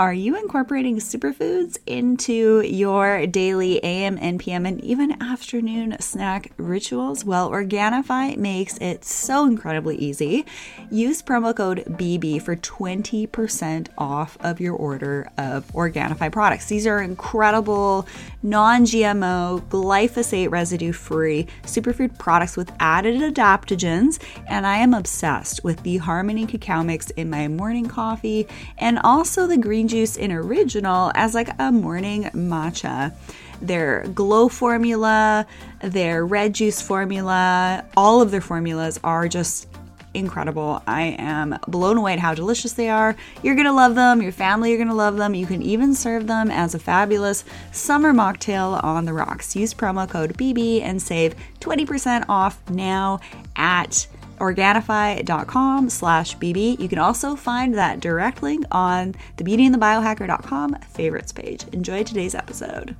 [0.00, 7.22] Are you incorporating superfoods into your daily AM and PM and even afternoon snack rituals?
[7.22, 10.46] Well, Organifi makes it so incredibly easy.
[10.90, 16.64] Use promo code BB for 20% off of your order of Organifi products.
[16.64, 18.08] These are incredible
[18.42, 24.18] non GMO, glyphosate residue free superfood products with added adaptogens.
[24.48, 28.48] And I am obsessed with the Harmony cacao mix in my morning coffee
[28.78, 33.12] and also the green green juice in original as like a morning matcha.
[33.60, 35.46] Their glow formula,
[35.82, 39.68] their red juice formula, all of their formulas are just
[40.14, 40.82] incredible.
[40.86, 43.14] I am blown away at how delicious they are.
[43.42, 45.34] You're gonna love them, your family are gonna love them.
[45.34, 49.54] You can even serve them as a fabulous summer mocktail on the rocks.
[49.54, 53.20] Use promo code BB and save 20% off now
[53.56, 54.06] at
[54.40, 56.78] organifi.com slash bb.
[56.80, 61.64] You can also find that direct link on the beautyandthebiohacker.com favorites page.
[61.72, 62.96] Enjoy today's episode.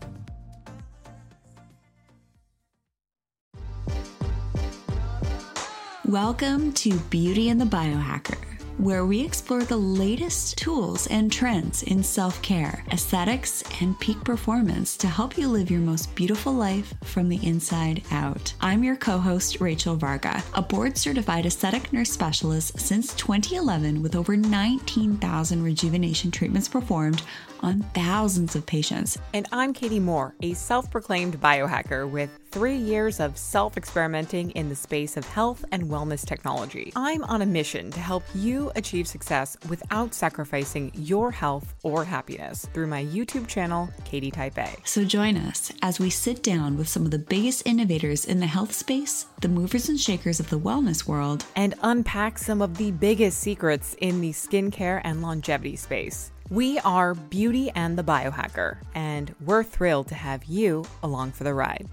[6.07, 8.50] Welcome to Beauty and the Biohacker
[8.81, 14.97] where we explore the latest tools and trends in self care, aesthetics, and peak performance
[14.97, 18.55] to help you live your most beautiful life from the inside out.
[18.61, 24.17] I'm your co host, Rachel Varga, a board certified aesthetic nurse specialist since 2011 with
[24.17, 27.23] over 19,000 rejuvenation treatments performed
[27.61, 29.19] on thousands of patients.
[29.35, 34.69] And I'm Katie Moore, a self proclaimed biohacker with three years of self experimenting in
[34.69, 36.93] the space of health and wellness technology.
[36.97, 42.67] I'm on a mission to help you achieve success without sacrificing your health or happiness
[42.73, 44.75] through my YouTube channel, Katie Type A.
[44.85, 48.47] So join us as we sit down with some of the biggest innovators in the
[48.47, 52.91] health space, the movers and shakers of the wellness world, and unpack some of the
[52.91, 56.33] biggest secrets in the skincare and longevity space.
[56.51, 61.55] We are Beauty and the Biohacker, and we're thrilled to have you along for the
[61.55, 61.89] ride.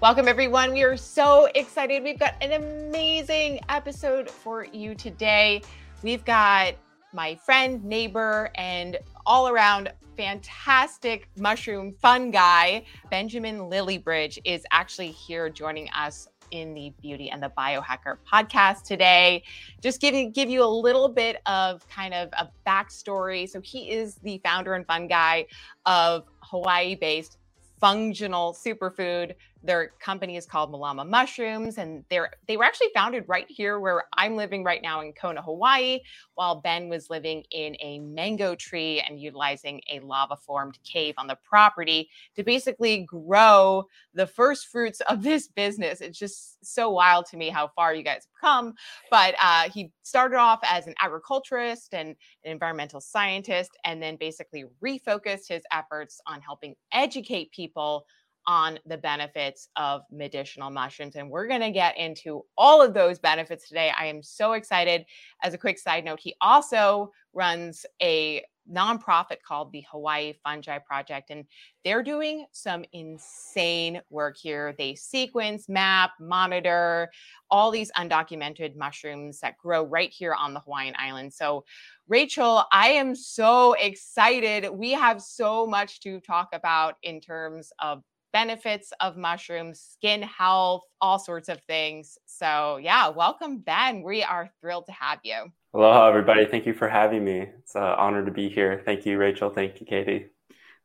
[0.00, 0.72] Welcome, everyone.
[0.72, 2.02] We are so excited.
[2.02, 5.60] We've got an amazing episode for you today.
[6.02, 6.72] We've got
[7.12, 15.50] my friend, neighbor, and all around fantastic mushroom fun guy, Benjamin Lillibridge, is actually here
[15.50, 19.42] joining us in the Beauty and the Biohacker podcast today.
[19.82, 23.46] Just give give you a little bit of kind of a backstory.
[23.46, 25.44] So he is the founder and fun guy
[25.84, 27.36] of Hawaii-based
[27.80, 33.46] functional superfood their company is called Malama Mushrooms, and they're they were actually founded right
[33.48, 36.00] here where I'm living right now in Kona, Hawaii,
[36.34, 41.26] while Ben was living in a mango tree and utilizing a lava formed cave on
[41.26, 43.84] the property to basically grow
[44.14, 46.00] the first fruits of this business.
[46.00, 48.74] It's just so wild to me how far you guys have come.
[49.10, 52.16] But uh, he started off as an agriculturist and an
[52.52, 58.06] environmental scientist, and then basically refocused his efforts on helping educate people
[58.46, 61.16] on the benefits of medicinal mushrooms.
[61.16, 63.92] And we're going to get into all of those benefits today.
[63.98, 65.04] I am so excited.
[65.42, 71.30] As a quick side note, he also runs a nonprofit called the Hawaii Fungi Project,
[71.30, 71.44] and
[71.84, 74.74] they're doing some insane work here.
[74.78, 77.10] They sequence, map, monitor
[77.50, 81.36] all these undocumented mushrooms that grow right here on the Hawaiian Islands.
[81.36, 81.64] So,
[82.08, 84.70] Rachel, I am so excited.
[84.70, 88.02] We have so much to talk about in terms of
[88.32, 92.18] benefits of mushrooms, skin health, all sorts of things.
[92.26, 94.02] So, yeah, welcome, Ben.
[94.02, 95.52] We are thrilled to have you.
[95.72, 96.46] Hello, everybody.
[96.46, 97.46] Thank you for having me.
[97.58, 98.82] It's an honor to be here.
[98.84, 99.50] Thank you, Rachel.
[99.50, 100.26] Thank you, Katie.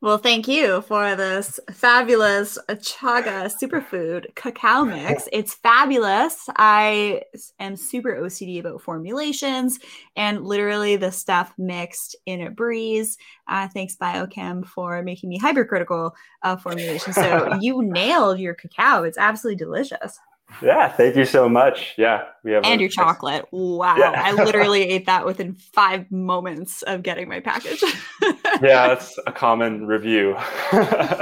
[0.02, 5.26] Well, thank you for this fabulous chaga superfood cacao mix.
[5.32, 6.48] It's fabulous.
[6.56, 7.22] I
[7.58, 9.78] am super OCD about formulations
[10.14, 13.16] and literally the stuff mixed in a breeze.
[13.48, 17.14] Uh, thanks, Biochem, for making me hypercritical of formulation.
[17.14, 19.02] So you nailed your cacao.
[19.02, 20.20] It's absolutely delicious.
[20.62, 21.94] Yeah, thank you so much.
[21.98, 23.46] Yeah, we have and your chocolate.
[23.52, 24.12] Wow, yeah.
[24.14, 27.82] I literally ate that within five moments of getting my package.
[28.62, 30.36] yeah, that's a common review.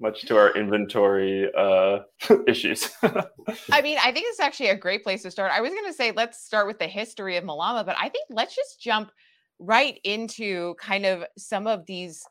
[0.00, 2.00] much to our inventory uh,
[2.46, 2.90] issues.
[3.02, 5.52] I mean, I think it's actually a great place to start.
[5.52, 8.26] I was going to say let's start with the history of Malama, but I think
[8.30, 9.10] let's just jump
[9.58, 12.24] right into kind of some of these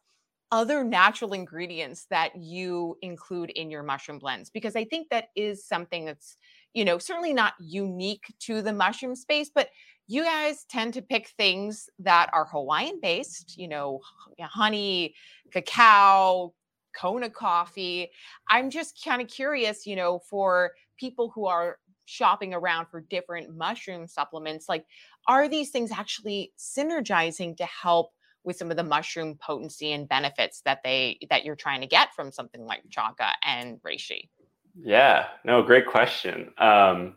[0.53, 5.65] other natural ingredients that you include in your mushroom blends because i think that is
[5.65, 6.37] something that's
[6.73, 9.69] you know certainly not unique to the mushroom space but
[10.07, 13.99] you guys tend to pick things that are hawaiian based you know
[14.39, 15.15] honey
[15.51, 16.53] cacao
[16.93, 18.11] kona coffee.
[18.49, 23.55] I'm just kind of curious you know for people who are shopping around for different
[23.55, 24.85] mushroom supplements like
[25.27, 28.11] are these things actually synergizing to help
[28.43, 32.13] with some of the mushroom potency and benefits that they that you're trying to get
[32.13, 34.29] from something like chaga and reishi?
[34.75, 36.51] Yeah, no, great question.
[36.57, 37.15] Um,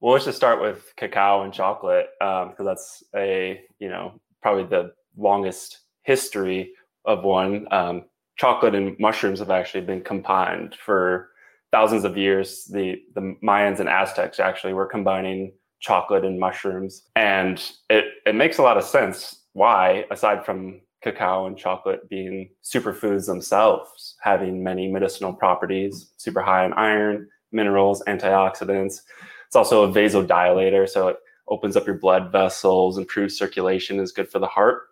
[0.00, 4.64] well, let's just start with cacao and chocolate because um, that's a you know probably
[4.64, 6.72] the longest history
[7.04, 7.66] of one.
[7.70, 8.04] Um,
[8.36, 11.30] chocolate and mushrooms have actually been combined for
[11.72, 12.64] thousands of years.
[12.64, 18.58] The the Mayans and Aztecs actually were combining chocolate and mushrooms, and it it makes
[18.58, 24.86] a lot of sense why, aside from cacao and chocolate being superfoods themselves, having many
[24.86, 29.00] medicinal properties, super high in iron, minerals, antioxidants.
[29.46, 31.16] It's also a vasodilator, so it
[31.48, 34.88] opens up your blood vessels, improves circulation, is good for the heart.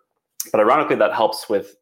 [0.51, 1.75] But ironically, that helps with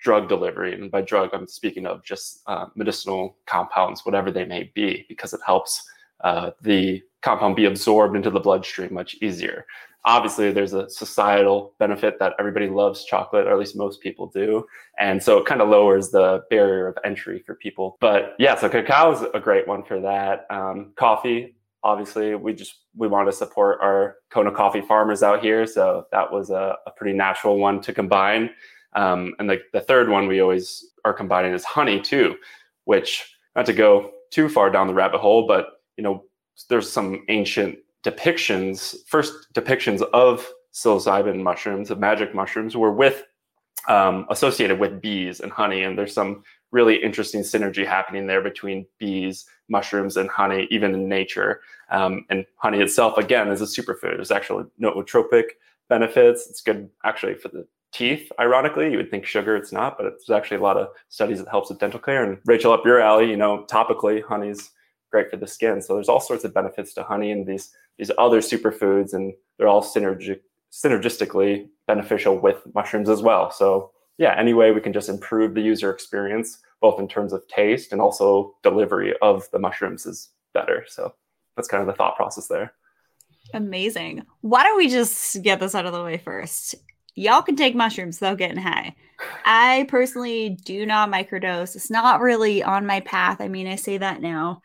[0.00, 0.74] drug delivery.
[0.74, 5.34] And by drug, I'm speaking of just uh, medicinal compounds, whatever they may be, because
[5.34, 5.88] it helps
[6.24, 9.66] uh, the compound be absorbed into the bloodstream much easier.
[10.06, 14.66] Obviously, there's a societal benefit that everybody loves chocolate, or at least most people do.
[14.98, 17.96] And so it kind of lowers the barrier of entry for people.
[18.00, 20.46] But yeah, so cacao is a great one for that.
[20.50, 25.66] Um, coffee, obviously, we just we want to support our Kona coffee farmers out here.
[25.66, 28.50] So that was a, a pretty natural one to combine.
[28.94, 32.36] Um, and the, the third one we always are combining is honey too,
[32.84, 36.24] which not to go too far down the rabbit hole, but you know,
[36.68, 43.24] there's some ancient depictions, first depictions of psilocybin mushrooms, of magic mushrooms, were with
[43.88, 48.86] um, associated with bees and honey, and there's some really interesting synergy happening there between
[48.98, 51.60] bees, mushrooms, and honey, even in nature.
[51.90, 54.16] Um, and honey itself, again, is a superfood.
[54.16, 55.44] There's actually nootropic
[55.88, 56.48] benefits.
[56.48, 58.30] It's good actually for the teeth.
[58.40, 61.48] Ironically, you would think sugar, it's not, but there's actually a lot of studies that
[61.48, 62.24] helps with dental care.
[62.24, 64.70] And Rachel, up your alley, you know, topically, honey's
[65.14, 65.80] great for the skin.
[65.80, 69.68] So there's all sorts of benefits to honey and these these other superfoods, and they're
[69.68, 70.40] all synergi-
[70.72, 73.52] synergistically beneficial with mushrooms as well.
[73.52, 77.46] So yeah, any way we can just improve the user experience, both in terms of
[77.46, 80.84] taste and also delivery of the mushrooms, is better.
[80.88, 81.14] So
[81.54, 82.72] that's kind of the thought process there.
[83.52, 84.24] Amazing.
[84.40, 86.74] Why don't we just get this out of the way first?
[87.14, 88.94] y'all can take mushrooms without getting high.
[89.44, 91.76] I personally do not microdose.
[91.76, 93.40] It's not really on my path.
[93.40, 94.62] I mean, I say that now.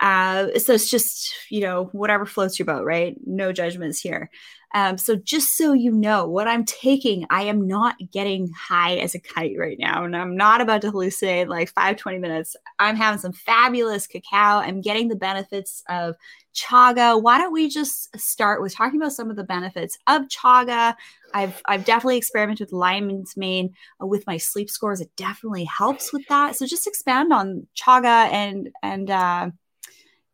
[0.00, 3.16] Uh, so it's just, you know, whatever floats your boat, right?
[3.26, 4.30] No judgments here.
[4.74, 9.14] Um, so just so you know, what I'm taking, I am not getting high as
[9.14, 12.54] a kite right now, and I'm not about to hallucinate like five, 20 minutes.
[12.78, 14.58] I'm having some fabulous cacao.
[14.58, 16.16] I'm getting the benefits of
[16.54, 17.20] chaga.
[17.20, 20.94] Why don't we just start with talking about some of the benefits of chaga?
[21.32, 23.72] I've I've definitely experimented with lion's mane
[24.02, 25.00] uh, with my sleep scores.
[25.00, 26.56] It definitely helps with that.
[26.56, 29.50] So just expand on chaga and and uh,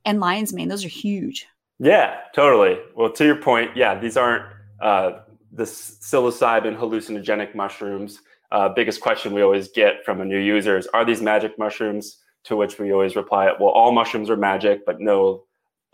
[0.05, 0.69] and lion's mane.
[0.69, 1.47] Those are huge.
[1.79, 2.79] Yeah, totally.
[2.95, 4.45] Well, to your point, yeah, these aren't
[4.81, 5.21] uh,
[5.53, 8.21] the psilocybin hallucinogenic mushrooms.
[8.53, 12.19] Uh, biggest question we always get from a new user is, are these magic mushrooms?
[12.45, 15.45] To which we always reply, well, all mushrooms are magic, but no,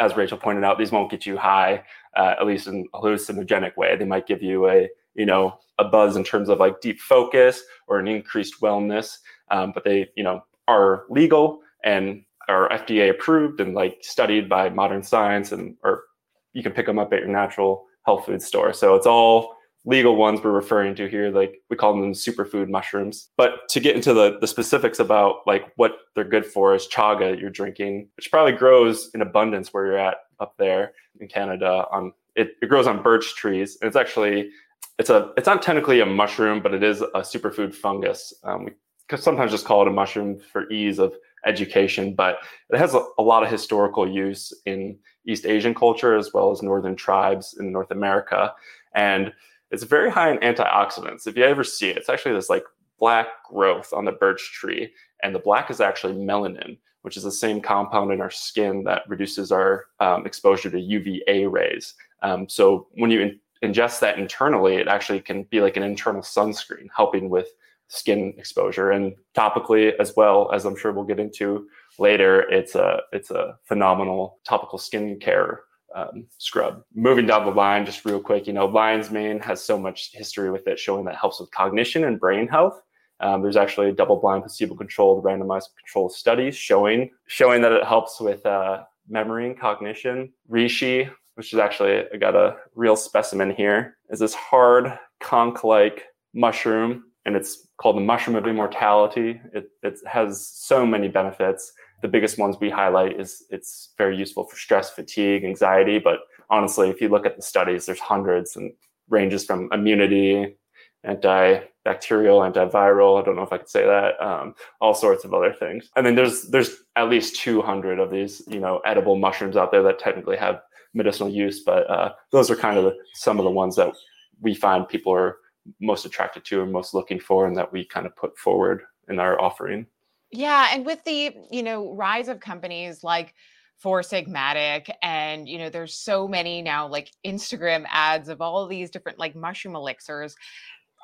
[0.00, 1.84] as Rachel pointed out, these won't get you high,
[2.16, 3.94] uh, at least in a hallucinogenic way.
[3.94, 7.62] They might give you a, you know, a buzz in terms of like deep focus
[7.86, 9.18] or an increased wellness,
[9.52, 14.68] um, but they, you know, are legal and are FDA approved and like studied by
[14.68, 16.04] modern science and or
[16.52, 18.72] you can pick them up at your natural health food store.
[18.72, 19.54] So it's all
[19.84, 21.30] legal ones we're referring to here.
[21.30, 23.30] Like we call them superfood mushrooms.
[23.36, 27.40] But to get into the, the specifics about like what they're good for is chaga
[27.40, 31.86] you're drinking, which probably grows in abundance where you're at up there in Canada.
[31.92, 33.78] On it, it grows on birch trees.
[33.80, 34.50] And it's actually
[34.98, 38.34] it's a it's not technically a mushroom, but it is a superfood fungus.
[38.44, 38.72] Um, we
[39.16, 41.14] sometimes just call it a mushroom for ease of
[41.46, 42.38] education, but
[42.70, 46.62] it has a, a, lot of historical use in East Asian culture as well as
[46.62, 48.52] northern tribes in North America.
[48.94, 49.32] And
[49.70, 51.26] it's very high in antioxidants.
[51.26, 52.64] If you ever see it, it's actually this like
[52.98, 54.92] black growth on the birch tree.
[55.22, 59.02] And the black is actually melanin, which is the same compound in our skin that
[59.08, 61.94] reduces our um, exposure to UVA rays.
[62.22, 66.22] Um, so when you in- ingest that internally, it actually can be like an internal
[66.22, 67.48] sunscreen, helping with
[67.90, 71.66] skin exposure and topically as well as I'm sure we'll get into
[71.98, 72.42] later.
[72.50, 75.58] It's a it's a phenomenal topical skincare
[75.94, 76.82] um, scrub.
[76.94, 80.50] Moving down the line, just real quick, you know, lion's mane has so much history
[80.50, 82.80] with it, showing that helps with cognition and brain health.
[83.18, 88.46] Um, there's actually a double-blind, placebo-controlled, randomized controlled studies showing showing that it helps with
[88.46, 90.32] uh, memory and cognition.
[90.48, 97.04] Reishi, which is actually I got a real specimen here, is this hard conch-like mushroom
[97.30, 99.40] and it's called the mushroom of immortality.
[99.54, 101.72] It, it has so many benefits.
[102.02, 106.00] The biggest ones we highlight is it's very useful for stress, fatigue, anxiety.
[106.00, 106.18] But
[106.50, 108.72] honestly, if you look at the studies, there's hundreds and
[109.08, 110.56] ranges from immunity,
[111.04, 113.20] anti-bacterial antiviral.
[113.20, 114.20] I don't know if I could say that.
[114.20, 115.88] Um, all sorts of other things.
[115.94, 119.84] I mean, there's there's at least 200 of these, you know, edible mushrooms out there
[119.84, 120.62] that technically have
[120.94, 123.94] medicinal use, but uh, those are kind of some of the ones that
[124.40, 125.36] we find people are
[125.80, 129.18] most attracted to and most looking for, and that we kind of put forward in
[129.18, 129.86] our offering.
[130.30, 133.34] Yeah, and with the you know rise of companies like
[133.80, 138.90] Four Sigmatic, and you know, there's so many now like Instagram ads of all these
[138.90, 140.36] different like mushroom elixirs.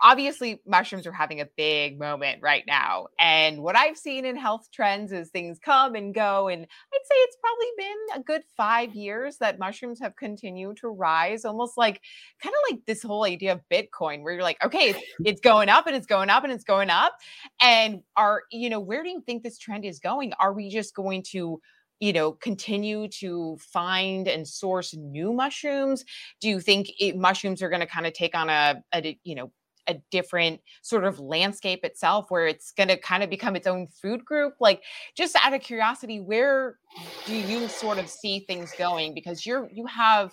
[0.02, 3.06] Obviously, mushrooms are having a big moment right now.
[3.18, 6.48] And what I've seen in health trends is things come and go.
[6.48, 10.88] And I'd say it's probably been a good five years that mushrooms have continued to
[10.88, 12.00] rise, almost like
[12.42, 15.68] kind of like this whole idea of Bitcoin, where you're like, okay, it's, it's going
[15.68, 17.14] up and it's going up and it's going up.
[17.60, 20.32] And are, you know, where do you think this trend is going?
[20.38, 21.60] Are we just going to
[22.00, 26.04] you know continue to find and source new mushrooms
[26.40, 29.34] do you think it, mushrooms are going to kind of take on a, a you
[29.34, 29.50] know
[29.88, 33.86] a different sort of landscape itself where it's going to kind of become its own
[33.86, 34.82] food group like
[35.16, 36.78] just out of curiosity where
[37.26, 40.32] do you sort of see things going because you're you have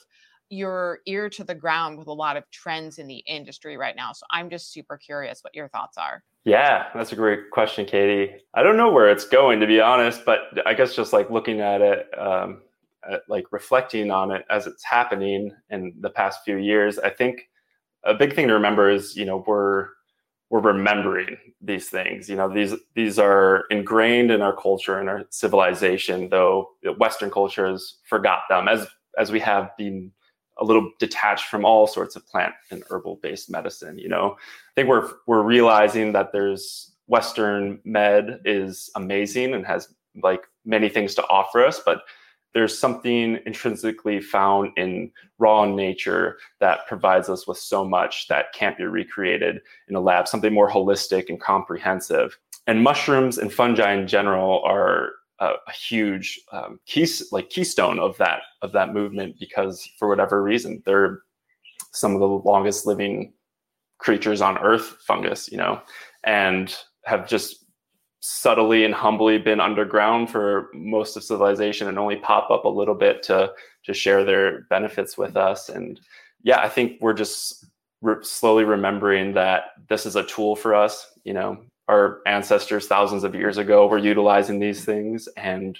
[0.49, 4.11] your ear to the ground with a lot of trends in the industry right now
[4.11, 8.35] so i'm just super curious what your thoughts are yeah, that's a great question, Katie.
[8.53, 11.61] I don't know where it's going, to be honest, but I guess just like looking
[11.61, 12.63] at it, um,
[13.09, 17.49] at like reflecting on it as it's happening in the past few years, I think
[18.03, 19.89] a big thing to remember is, you know, we're
[20.49, 22.29] we're remembering these things.
[22.29, 27.67] You know, these these are ingrained in our culture and our civilization, though Western culture
[27.67, 30.11] has forgot them as as we have been
[30.59, 33.97] a little detached from all sorts of plant and herbal based medicine.
[33.97, 39.93] You know, I think we're we're realizing that there's Western med is amazing and has
[40.21, 42.03] like many things to offer us, but
[42.53, 48.77] there's something intrinsically found in raw nature that provides us with so much that can't
[48.77, 52.37] be recreated in a lab, something more holistic and comprehensive.
[52.67, 58.17] And mushrooms and fungi in general are a, a huge um, key, like keystone of
[58.17, 61.21] that of that movement because for whatever reason they're
[61.91, 63.33] some of the longest living
[63.97, 65.81] creatures on earth fungus you know
[66.23, 67.62] and have just
[68.25, 72.95] subtly and humbly been underground for most of civilization and only pop up a little
[72.95, 73.51] bit to
[73.83, 75.99] to share their benefits with us and
[76.41, 77.65] yeah i think we're just
[78.01, 81.57] re- slowly remembering that this is a tool for us you know
[81.89, 85.77] our ancestors thousands of years ago were utilizing these things and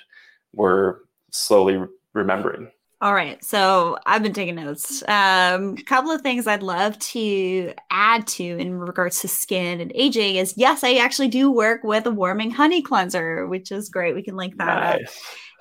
[0.54, 0.98] we're
[1.32, 1.82] slowly
[2.14, 2.72] remembering.
[3.04, 5.02] All right, so I've been taking notes.
[5.02, 9.92] A um, couple of things I'd love to add to in regards to skin and
[9.94, 14.16] aging is yes, I actually do work with a warming honey cleanser, which is great.
[14.16, 15.02] We can link that nice.
[15.02, 15.14] up.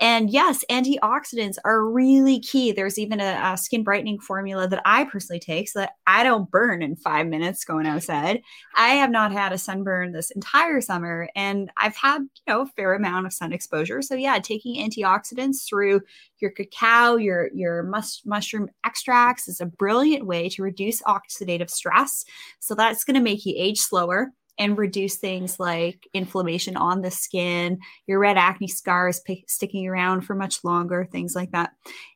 [0.03, 2.73] And yes, antioxidants are really key.
[2.73, 6.51] There's even a, a, skin brightening formula that I personally take so that I don't
[6.51, 8.43] burn in five minutes going outside.
[8.75, 12.67] I have not had a sunburn this entire summer, and I've had you know a
[12.67, 14.03] fair amount of sun exposure.
[14.03, 16.01] So yeah, taking antioxidants through
[16.41, 22.25] your cacao, your your mus- mushroom extracts is a brilliant way to reduce oxidative stress.
[22.59, 27.11] So that's going to make you age slower and reduce things like inflammation on the
[27.11, 31.73] skin, your red acne scars p- sticking around for much longer, things like that.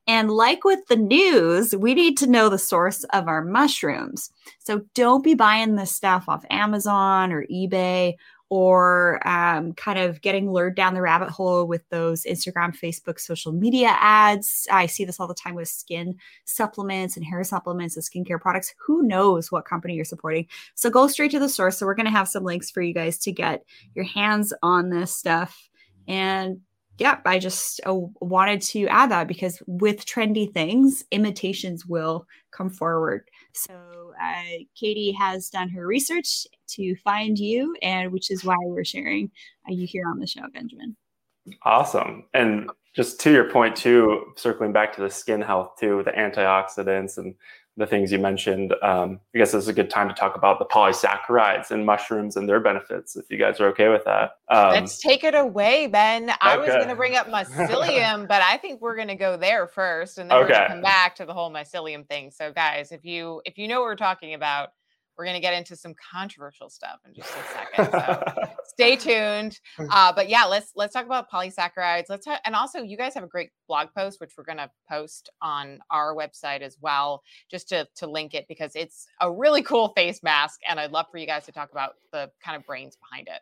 [0.06, 4.30] And like with the news, we need to know the source of our mushrooms.
[4.60, 8.14] So don't be buying this stuff off Amazon or eBay
[8.48, 13.52] or um, kind of getting lured down the rabbit hole with those Instagram, Facebook, social
[13.52, 14.68] media ads.
[14.70, 18.72] I see this all the time with skin supplements and hair supplements and skincare products.
[18.78, 20.46] Who knows what company you're supporting?
[20.74, 21.78] So go straight to the source.
[21.78, 24.90] So we're going to have some links for you guys to get your hands on
[24.90, 25.68] this stuff.
[26.06, 26.60] And
[26.98, 32.70] yeah, I just uh, wanted to add that because with trendy things, imitations will come
[32.70, 33.28] forward.
[33.56, 38.84] So uh, Katie has done her research to find you, and which is why we're
[38.84, 39.30] sharing
[39.68, 40.96] uh, you here on the show, Benjamin.
[41.62, 42.24] Awesome.
[42.34, 47.18] And just to your point too, circling back to the skin health too, the antioxidants
[47.18, 47.34] and
[47.76, 50.58] the things you mentioned, um, I guess this is a good time to talk about
[50.58, 54.38] the polysaccharides and mushrooms and their benefits, if you guys are okay with that.
[54.48, 56.30] Um, Let's take it away, Ben.
[56.40, 56.66] I okay.
[56.66, 60.16] was going to bring up mycelium, but I think we're going to go there first,
[60.18, 60.44] and then okay.
[60.44, 62.30] we're going to come back to the whole mycelium thing.
[62.30, 64.70] So, guys, if you if you know what we're talking about,
[65.16, 68.00] we're going to get into some controversial stuff in just a second.
[68.00, 68.22] So
[68.66, 69.58] stay tuned.
[69.90, 72.04] Uh, but yeah, let's let's talk about polysaccharides.
[72.08, 74.70] Let's ha- and also you guys have a great blog post which we're going to
[74.88, 79.62] post on our website as well, just to to link it because it's a really
[79.62, 82.66] cool face mask, and I'd love for you guys to talk about the kind of
[82.66, 83.40] brains behind it.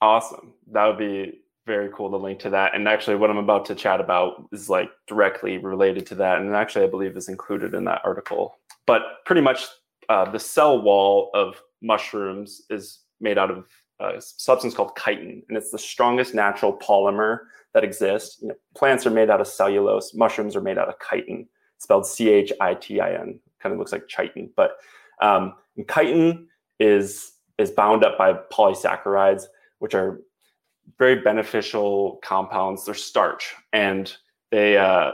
[0.00, 0.54] Awesome.
[0.72, 2.74] That would be very cool to link to that.
[2.74, 6.54] And actually, what I'm about to chat about is like directly related to that, and
[6.54, 8.56] actually, I believe is included in that article.
[8.86, 9.66] But pretty much
[10.10, 13.66] uh, the cell wall of mushrooms is made out of
[14.00, 17.38] a substance called chitin, and it's the strongest natural polymer
[17.74, 18.42] that exists.
[18.42, 21.46] You know, plants are made out of cellulose, mushrooms are made out of chitin,
[21.78, 23.38] spelled C H I T I N.
[23.60, 24.72] Kind of looks like chitin, but
[25.22, 25.54] um,
[25.88, 26.48] chitin
[26.78, 29.44] is is bound up by polysaccharides,
[29.78, 30.22] which are
[30.98, 32.84] very beneficial compounds.
[32.84, 34.12] They're starch, and
[34.50, 35.12] they uh,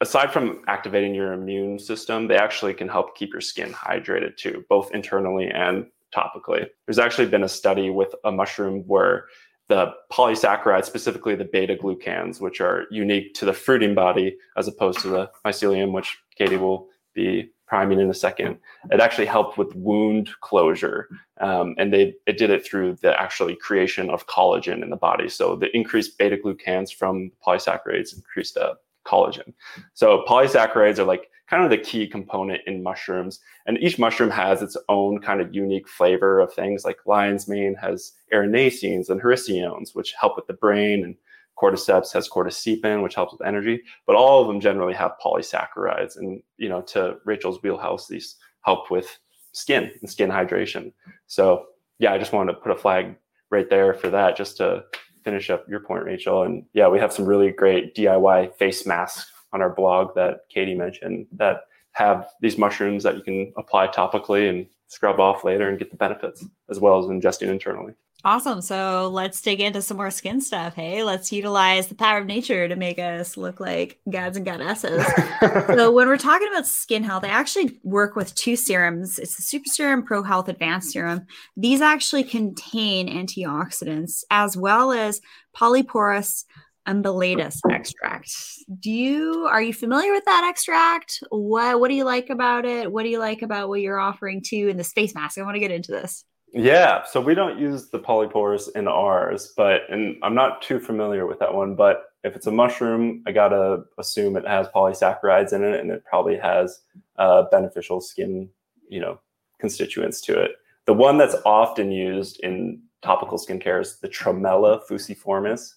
[0.00, 4.64] aside from activating your immune system, they actually can help keep your skin hydrated too,
[4.68, 6.66] both internally and topically.
[6.86, 9.26] There's actually been a study with a mushroom where
[9.68, 15.00] the polysaccharides, specifically the beta glucans, which are unique to the fruiting body as opposed
[15.00, 18.58] to the mycelium, which Katie will be priming in a second.
[18.92, 21.08] It actually helped with wound closure,
[21.40, 25.28] um, and they it did it through the actually creation of collagen in the body.
[25.28, 28.76] So the increased beta glucans from polysaccharides increased the
[29.06, 29.52] collagen.
[29.94, 33.40] So polysaccharides are like kind of the key component in mushrooms.
[33.66, 37.76] And each mushroom has its own kind of unique flavor of things like lion's mane
[37.80, 41.14] has erinacines and hericenones, which help with the brain, and
[41.56, 43.80] cordyceps has cordycepin, which helps with energy.
[44.06, 46.16] But all of them generally have polysaccharides.
[46.16, 49.18] And, you know, to Rachel's wheelhouse, these help with
[49.52, 50.92] skin and skin hydration.
[51.28, 51.66] So
[51.98, 53.16] yeah, I just wanted to put a flag
[53.50, 54.84] right there for that just to
[55.26, 56.44] finish up your point, Rachel.
[56.44, 60.76] And yeah, we have some really great DIY face masks on our blog that Katie
[60.76, 65.80] mentioned that have these mushrooms that you can apply topically and scrub off later and
[65.80, 67.92] get the benefits as well as ingesting internally.
[68.26, 68.60] Awesome.
[68.60, 70.74] So let's dig into some more skin stuff.
[70.74, 75.06] Hey, let's utilize the power of nature to make us look like gods and goddesses.
[75.68, 79.20] so when we're talking about skin health, I actually work with two serums.
[79.20, 81.24] It's the Super Serum Pro Health Advanced Serum.
[81.56, 85.20] These actually contain antioxidants as well as
[85.56, 86.46] Polyporus
[86.88, 88.32] umbellatus extract.
[88.80, 91.22] Do you are you familiar with that extract?
[91.30, 92.90] What what do you like about it?
[92.90, 95.38] What do you like about what you're offering too in the space mask?
[95.38, 96.24] I want to get into this.
[96.52, 101.26] Yeah, so we don't use the polypores in ours, but and I'm not too familiar
[101.26, 101.74] with that one.
[101.74, 106.04] But if it's a mushroom, I gotta assume it has polysaccharides in it, and it
[106.04, 106.80] probably has
[107.18, 108.48] uh, beneficial skin,
[108.88, 109.20] you know,
[109.58, 110.52] constituents to it.
[110.86, 115.74] The one that's often used in topical skincare is the Tremella fusiformis.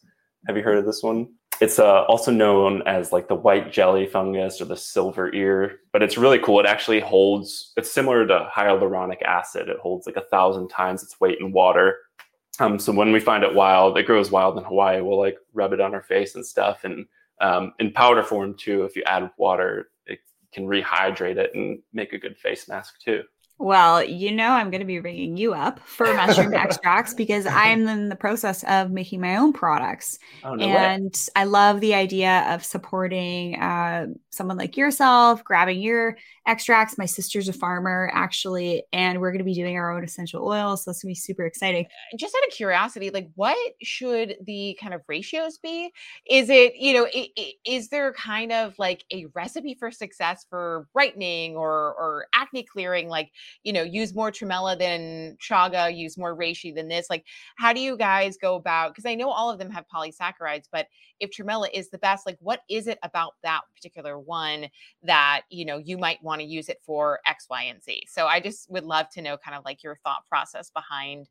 [0.47, 1.29] Have you heard of this one?
[1.61, 6.01] It's uh, also known as like the white jelly fungus or the silver ear, but
[6.01, 6.59] it's really cool.
[6.61, 9.67] It actually holds, it's similar to hyaluronic acid.
[9.67, 11.97] It holds like a thousand times its weight in water.
[12.59, 15.73] Um, so when we find it wild, it grows wild in Hawaii, we'll like rub
[15.73, 16.85] it on our face and stuff.
[16.85, 17.05] And
[17.41, 20.19] um, in powder form too, if you add water, it
[20.53, 23.23] can rehydrate it and make a good face mask too.
[23.61, 27.89] Well, you know, I'm going to be ringing you up for mushroom extracts because I'm
[27.89, 30.17] in the process of making my own products.
[30.45, 31.19] Oh, no and way.
[31.35, 36.17] I love the idea of supporting uh, someone like yourself, grabbing your
[36.47, 36.97] extracts.
[36.97, 40.85] My sister's a farmer, actually, and we're going to be doing our own essential oils.
[40.85, 41.85] So it's going to be super exciting.
[42.17, 45.91] Just out of curiosity, like what should the kind of ratios be?
[46.29, 47.07] Is it, you know,
[47.65, 53.09] is there kind of like a recipe for success for brightening or, or acne clearing?
[53.09, 53.31] Like,
[53.63, 57.09] you know, use more tremella than chaga, use more reishi than this.
[57.09, 57.25] Like,
[57.57, 58.91] how do you guys go about?
[58.91, 60.87] Because I know all of them have polysaccharides, but
[61.19, 64.67] if tremella is the best, like, what is it about that particular one
[65.03, 68.03] that you know you might want to use it for X, Y, and Z?
[68.07, 71.29] So I just would love to know kind of like your thought process behind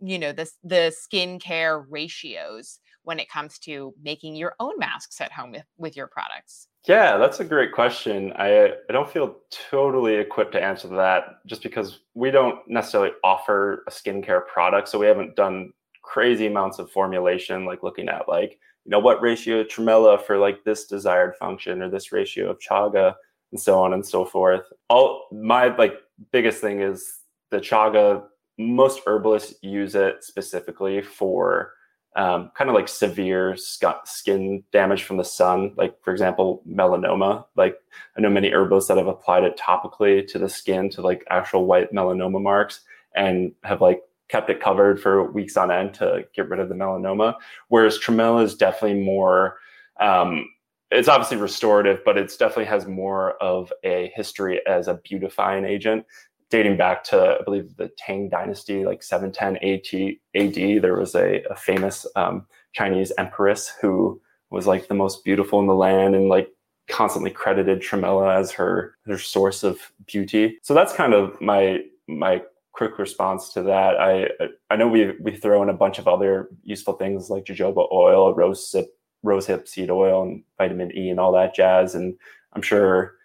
[0.00, 5.32] you know the the skincare ratios when it comes to making your own masks at
[5.32, 8.32] home with, with your products yeah, that's a great question.
[8.36, 9.36] I I don't feel
[9.70, 14.98] totally equipped to answer that just because we don't necessarily offer a skincare product, so
[14.98, 19.64] we haven't done crazy amounts of formulation, like looking at like you know what ratio
[19.64, 23.14] tremella for like this desired function or this ratio of chaga
[23.52, 24.66] and so on and so forth.
[24.90, 25.94] All my like
[26.32, 27.20] biggest thing is
[27.50, 28.24] the chaga.
[28.58, 31.72] Most herbalists use it specifically for
[32.16, 37.44] um, kind of like severe skin damage from the sun, like for example, melanoma.
[37.56, 37.76] Like
[38.16, 41.66] I know many herbalists that have applied it topically to the skin to like actual
[41.66, 42.82] white melanoma marks
[43.16, 46.74] and have like kept it covered for weeks on end to get rid of the
[46.74, 47.34] melanoma.
[47.68, 49.58] Whereas tremella is definitely more,
[50.00, 50.46] um,
[50.90, 56.06] it's obviously restorative, but it's definitely has more of a history as a beautifying agent
[56.54, 60.82] dating back to I believe the Tang Dynasty, like 710 AD.
[60.82, 65.66] There was a, a famous um, Chinese empress who was like the most beautiful in
[65.66, 66.48] the land and like
[66.88, 70.60] constantly credited Tremella as her her source of beauty.
[70.62, 72.40] So that's kind of my my
[72.70, 73.96] quick response to that.
[73.96, 74.28] I
[74.70, 78.32] I know we we throw in a bunch of other useful things like jojoba oil,
[78.32, 81.96] rose sip, rose hip seed oil, and vitamin E and all that jazz.
[81.96, 82.14] And
[82.52, 83.16] I'm sure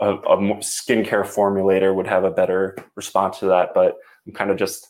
[0.00, 3.70] a, a skincare formulator would have a better response to that.
[3.74, 4.86] But I'm kind of just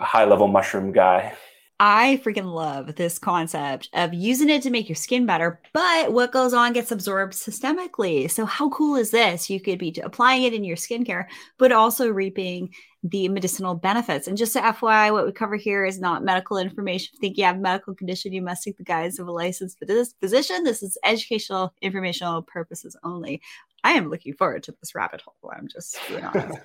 [0.00, 1.34] a high level mushroom guy.
[1.84, 6.30] I freaking love this concept of using it to make your skin better, but what
[6.30, 8.30] goes on gets absorbed systemically.
[8.30, 9.50] So, how cool is this?
[9.50, 11.26] You could be applying it in your skincare,
[11.58, 14.28] but also reaping the medicinal benefits.
[14.28, 17.08] And just to FYI, what we cover here is not medical information.
[17.08, 19.32] If you think you have a medical condition, you must seek the guidance of a
[19.32, 19.82] licensed
[20.20, 20.62] physician.
[20.62, 23.42] This is educational, informational purposes only.
[23.82, 25.50] I am looking forward to this rabbit hole.
[25.52, 26.58] I'm just being honest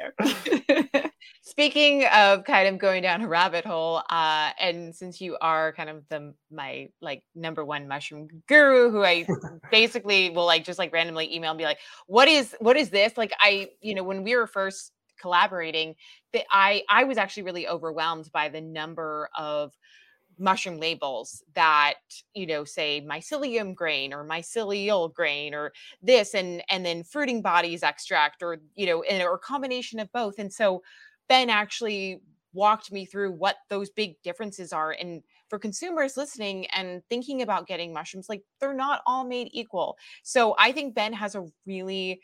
[0.70, 1.12] here.
[1.42, 5.90] Speaking of kind of going down a rabbit hole, uh, and since you are kind
[5.90, 9.26] of the my like number one mushroom guru, who I
[9.72, 13.18] basically will like just like randomly email and be like, "What is what is this?"
[13.18, 15.96] Like I, you know, when we were first collaborating,
[16.34, 19.74] that I I was actually really overwhelmed by the number of
[20.40, 21.96] mushroom labels that
[22.34, 27.84] you know say mycelium grain or mycelial grain or this and and then fruiting bodies
[27.84, 30.82] extract or you know and, or combination of both and so
[31.30, 32.22] ben actually
[32.54, 37.68] walked me through what those big differences are and for consumers listening and thinking about
[37.68, 39.98] getting mushrooms like they're not all made equal.
[40.24, 42.22] So i think ben has a really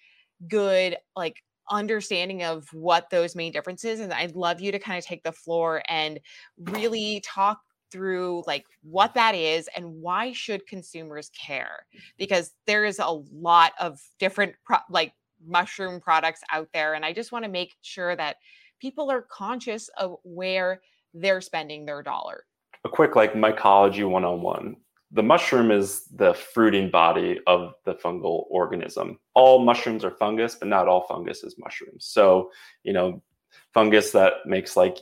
[0.47, 5.05] good like understanding of what those main differences and i'd love you to kind of
[5.05, 6.19] take the floor and
[6.57, 7.61] really talk
[7.93, 11.85] through like what that is and why should consumers care?
[12.17, 15.13] Because there is a lot of different pro- like
[15.45, 18.37] mushroom products out there and i just want to make sure that
[18.83, 20.81] people are conscious of where
[21.13, 22.45] they're spending their dollar
[22.85, 24.75] a quick like mycology 101
[25.11, 30.67] the mushroom is the fruiting body of the fungal organism all mushrooms are fungus but
[30.67, 32.51] not all fungus is mushrooms so
[32.83, 33.21] you know
[33.73, 34.97] fungus that makes like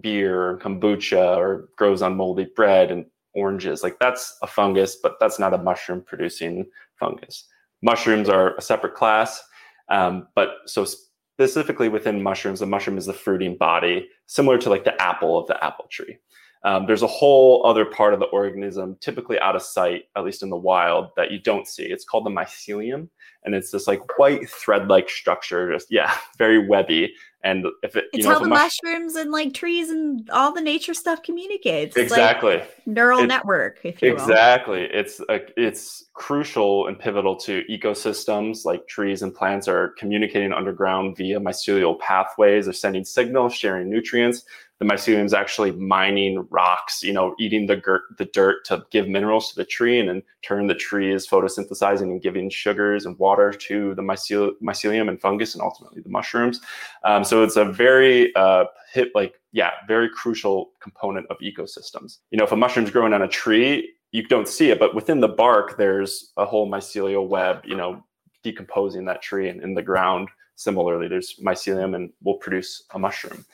[0.00, 3.82] beer kombucha or grows on moldy bread and oranges.
[3.82, 6.66] Like that's a fungus, but that's not a mushroom producing
[6.98, 7.46] fungus.
[7.82, 9.42] Mushrooms are a separate class.
[9.90, 10.86] Um, but so
[11.36, 15.46] specifically within mushrooms, the mushroom is the fruiting body, similar to like the apple of
[15.48, 16.18] the apple tree.
[16.64, 20.42] Um, there's a whole other part of the organism, typically out of sight, at least
[20.42, 21.84] in the wild, that you don't see.
[21.84, 23.08] It's called the mycelium,
[23.44, 27.14] and it's this like white thread-like structure, just yeah, very webby.
[27.42, 30.54] And if it, it's you know, how the mush- mushrooms and like trees and all
[30.54, 31.94] the nature stuff communicates.
[31.94, 34.80] It's exactly like neural it, network, if you exactly.
[34.80, 34.88] Will.
[34.90, 38.64] It's a, it's crucial and pivotal to ecosystems.
[38.64, 42.64] Like trees and plants are communicating underground via mycelial pathways.
[42.64, 44.44] They're sending signals, sharing nutrients
[44.80, 49.08] the mycelium is actually mining rocks, you know, eating the, dirt, the dirt to give
[49.08, 53.18] minerals to the tree, and then turn the tree is photosynthesizing and giving sugars and
[53.18, 56.60] water to the mycel- mycelium and fungus, and ultimately the mushrooms.
[57.04, 62.18] Um, so it's a very uh, hit, like yeah, very crucial component of ecosystems.
[62.30, 65.20] You know, if a mushroom's growing on a tree, you don't see it, but within
[65.20, 68.04] the bark, there's a whole mycelial web, you know,
[68.42, 73.44] decomposing that tree, and in the ground, similarly, there's mycelium, and will produce a mushroom.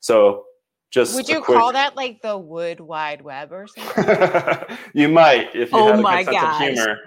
[0.00, 0.44] So
[0.94, 1.58] just would you quick...
[1.58, 4.76] call that like the wood wide web or something?
[4.94, 6.98] you might if you oh had a my good sense of humor.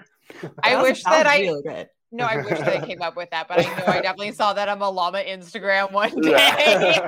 [0.62, 1.88] I wish that I really good.
[2.10, 4.54] No, I wish that I came up with that, but I know I definitely saw
[4.54, 6.32] that on Malama Instagram one day.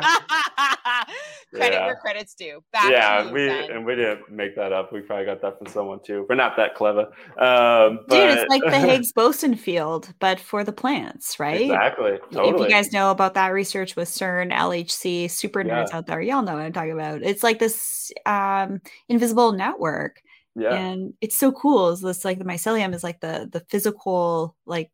[1.52, 1.86] Credit yeah.
[1.86, 2.62] where credit's due.
[2.72, 3.70] Back yeah, we then.
[3.72, 4.92] and we didn't make that up.
[4.92, 6.26] We probably got that from someone too.
[6.28, 7.06] We're not that clever.
[7.38, 8.10] Um, but...
[8.10, 11.62] Dude, it's like the Higgs boson field, but for the plants, right?
[11.62, 12.18] Exactly.
[12.30, 12.54] Totally.
[12.54, 15.96] If you guys know about that research with CERN, LHC, super nerds yeah.
[15.96, 17.22] out there, y'all know what I'm talking about.
[17.22, 20.22] It's like this um, invisible network
[20.56, 20.74] yeah.
[20.74, 21.90] And it's so cool.
[21.90, 24.90] Is this like the mycelium is like the the physical like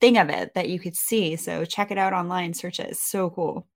[0.00, 1.36] thing of it that you could see.
[1.36, 2.90] So check it out online, search it.
[2.90, 3.66] It's so cool.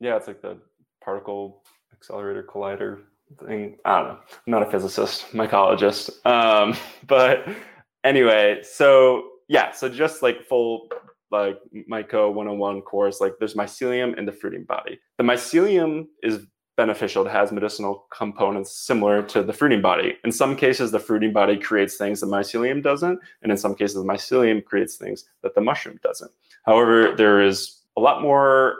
[0.00, 0.58] Yeah, it's like the
[1.02, 3.00] particle accelerator collider
[3.44, 3.78] thing.
[3.84, 4.18] I don't know.
[4.18, 6.24] I'm not a physicist, mycologist.
[6.24, 7.48] Um, but
[8.04, 10.88] anyway, so yeah, so just like full
[11.32, 11.58] like
[11.90, 15.00] Myco 101 course, like there's mycelium in the fruiting body.
[15.18, 16.46] The mycelium is
[16.76, 17.26] beneficial.
[17.26, 20.16] It has medicinal components similar to the fruiting body.
[20.24, 23.96] In some cases, the fruiting body creates things the mycelium doesn't, and in some cases,
[23.96, 26.30] the mycelium creates things that the mushroom doesn't.
[26.64, 28.76] However, there is a lot more,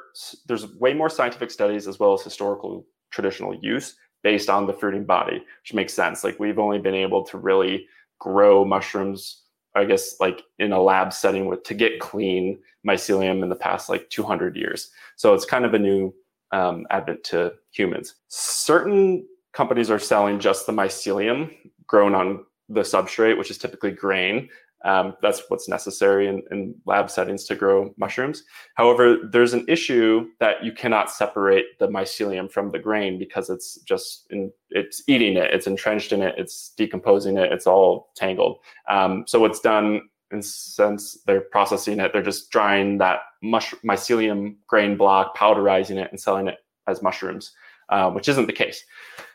[0.47, 5.05] there's way more scientific studies as well as historical traditional use based on the fruiting
[5.05, 6.25] body, which makes sense.
[6.25, 7.87] Like we've only been able to really
[8.19, 9.43] grow mushrooms
[9.75, 13.89] I guess like in a lab setting with to get clean mycelium in the past
[13.89, 14.91] like 200 years.
[15.17, 16.15] So it's kind of a new
[16.53, 18.15] um, advent to humans.
[18.29, 21.55] Certain companies are selling just the mycelium
[21.87, 24.49] grown on the substrate, which is typically grain.
[24.85, 28.43] Um, that's what's necessary in, in, lab settings to grow mushrooms.
[28.75, 33.77] However, there's an issue that you cannot separate the mycelium from the grain because it's
[33.83, 38.59] just in, it's eating it, it's entrenched in it, it's decomposing it, it's all tangled.
[38.89, 44.57] Um, so what's done and since they're processing it, they're just drying that mush- mycelium
[44.67, 47.53] grain block, powderizing it, and selling it as mushrooms,
[47.91, 48.85] uh, which isn't the case.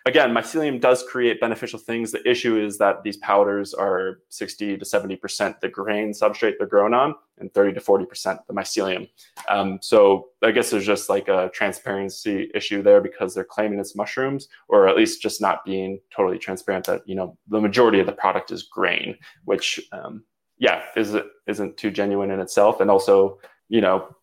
[0.08, 2.12] Again, mycelium does create beneficial things.
[2.14, 6.94] The issue is that these powders are 60 to 70% the grain substrate they're grown
[6.94, 9.10] on, and 30 to 40% the mycelium.
[9.50, 13.96] Um, so I guess there's just like a transparency issue there because they're claiming it's
[13.96, 18.06] mushrooms, or at least just not being totally transparent that you know the majority of
[18.06, 20.24] the product is grain, which um,
[20.60, 21.16] yeah, is
[21.48, 23.40] isn't too genuine in itself, and also
[23.70, 24.16] you know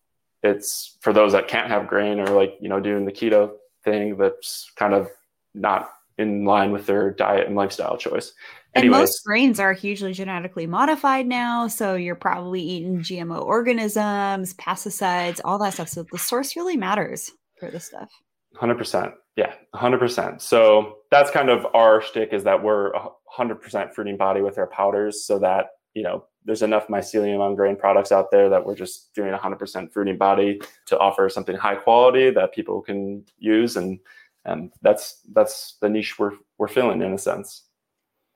[0.43, 3.51] it's for those that can't have grain or like you know doing the keto
[3.83, 5.09] thing that's kind of
[5.53, 8.33] not in line with their diet and lifestyle choice.
[8.73, 8.93] Anyways.
[8.93, 15.39] And most grains are hugely genetically modified now, so you're probably eating GMO organisms, pesticides,
[15.45, 15.89] all that stuff.
[15.89, 18.09] So the source really matters for this stuff.
[18.55, 20.41] Hundred percent, yeah, hundred percent.
[20.41, 22.91] So that's kind of our shtick is that we're
[23.27, 27.55] hundred percent fruiting body with our powders, so that you know there's enough mycelium on
[27.55, 31.75] grain products out there that we're just doing 100% fruiting body to offer something high
[31.75, 33.75] quality that people can use.
[33.75, 33.99] And
[34.45, 37.63] and that's that's the niche we're we're filling in a sense.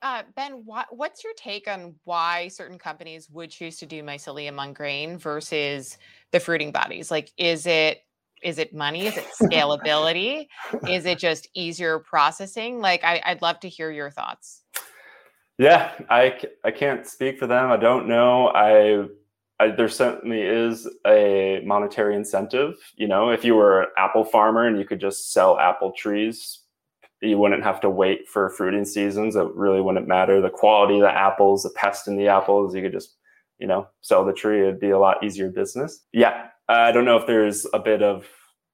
[0.02, 4.58] Uh, ben what, what's your take on why certain companies would choose to do mycelium
[4.58, 5.98] on grain versus
[6.32, 7.12] the fruiting bodies?
[7.12, 8.00] Like is it
[8.42, 9.06] is it money?
[9.06, 10.48] Is it scalability?
[10.88, 12.80] Is it just easier processing?
[12.80, 14.59] Like I, i'd love to hear your thoughts
[15.60, 17.70] yeah, I, I can't speak for them.
[17.70, 18.48] I don't know.
[18.48, 19.04] I,
[19.62, 22.76] I, there certainly is a monetary incentive.
[22.96, 26.60] You know, if you were an apple farmer and you could just sell apple trees,
[27.20, 29.36] you wouldn't have to wait for fruiting seasons.
[29.36, 30.40] It really wouldn't matter.
[30.40, 33.16] The quality of the apples, the pest in the apples, you could just,
[33.58, 34.62] you know, sell the tree.
[34.62, 36.06] It'd be a lot easier business.
[36.14, 38.26] Yeah, I don't know if there's a bit of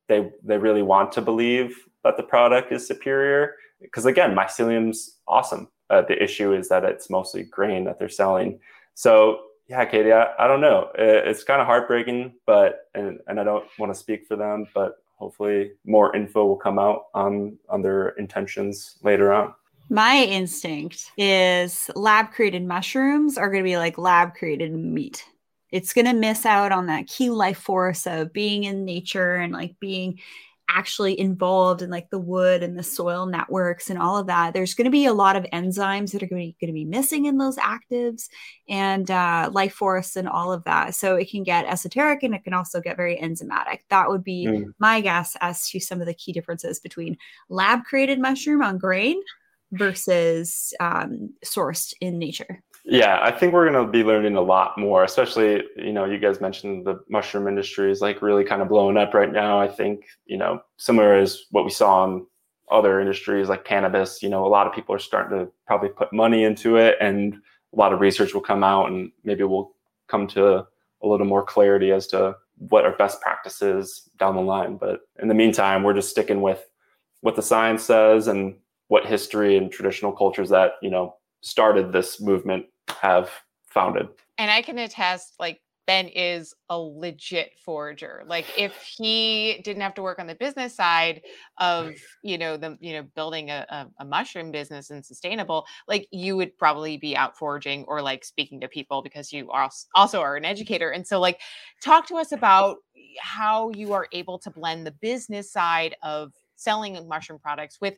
[0.06, 5.66] they they really want to believe that the product is superior because again, mycelium's awesome
[5.90, 8.60] uh, the issue is that it's mostly grain that they're selling.
[8.94, 10.90] So yeah, Katie, I, I don't know.
[10.94, 14.66] It, it's kind of heartbreaking, but and, and I don't want to speak for them,
[14.74, 19.54] but hopefully more info will come out on on their intentions later on.
[19.88, 25.24] My instinct is lab created mushrooms are going to be like lab created meat.
[25.70, 29.52] It's going to miss out on that key life force of being in nature and
[29.52, 30.20] like being
[30.68, 34.74] actually involved in like the wood and the soil networks and all of that there's
[34.74, 37.56] going to be a lot of enzymes that are going to, be missing in those
[37.56, 38.28] actives
[38.68, 40.94] and uh, life force and all of that.
[40.94, 43.80] So it can get esoteric and it can also get very enzymatic.
[43.88, 44.64] That would be mm.
[44.78, 47.16] my guess as to some of the key differences between
[47.48, 49.20] lab created mushroom on grain
[49.72, 54.78] versus um, sourced in nature yeah, I think we're going to be learning a lot
[54.78, 58.68] more, especially, you know, you guys mentioned the mushroom industry is like really kind of
[58.68, 59.58] blowing up right now.
[59.58, 62.24] I think, you know, similar as what we saw in
[62.70, 66.12] other industries like cannabis, you know, a lot of people are starting to probably put
[66.12, 69.72] money into it and a lot of research will come out and maybe we'll
[70.06, 70.64] come to
[71.02, 74.76] a little more clarity as to what are best practices down the line.
[74.76, 76.64] But in the meantime, we're just sticking with
[77.20, 78.54] what the science says and
[78.86, 83.30] what history and traditional cultures that, you know, started this movement have
[83.66, 84.08] founded.
[84.38, 88.24] And I can attest, like, Ben is a legit forager.
[88.26, 91.22] Like if he didn't have to work on the business side
[91.58, 96.08] of, you know, the, you know, building a, a, a, mushroom business and sustainable, like
[96.10, 100.20] you would probably be out foraging or like speaking to people because you are also
[100.20, 100.90] are an educator.
[100.90, 101.40] And so like
[101.80, 102.78] talk to us about
[103.20, 107.94] how you are able to blend the business side of selling mushroom products with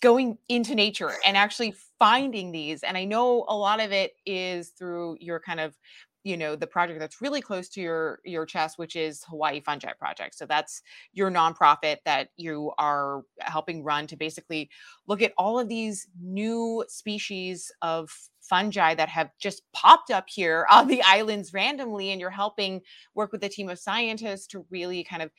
[0.00, 4.70] going into nature and actually finding these and i know a lot of it is
[4.70, 5.76] through your kind of
[6.24, 9.92] you know the project that's really close to your your chest which is hawaii fungi
[9.92, 10.34] project.
[10.34, 10.82] So that's
[11.12, 14.70] your nonprofit that you are helping run to basically
[15.06, 18.10] look at all of these new species of
[18.40, 22.82] fungi that have just popped up here on the islands randomly and you're helping
[23.14, 25.30] work with a team of scientists to really kind of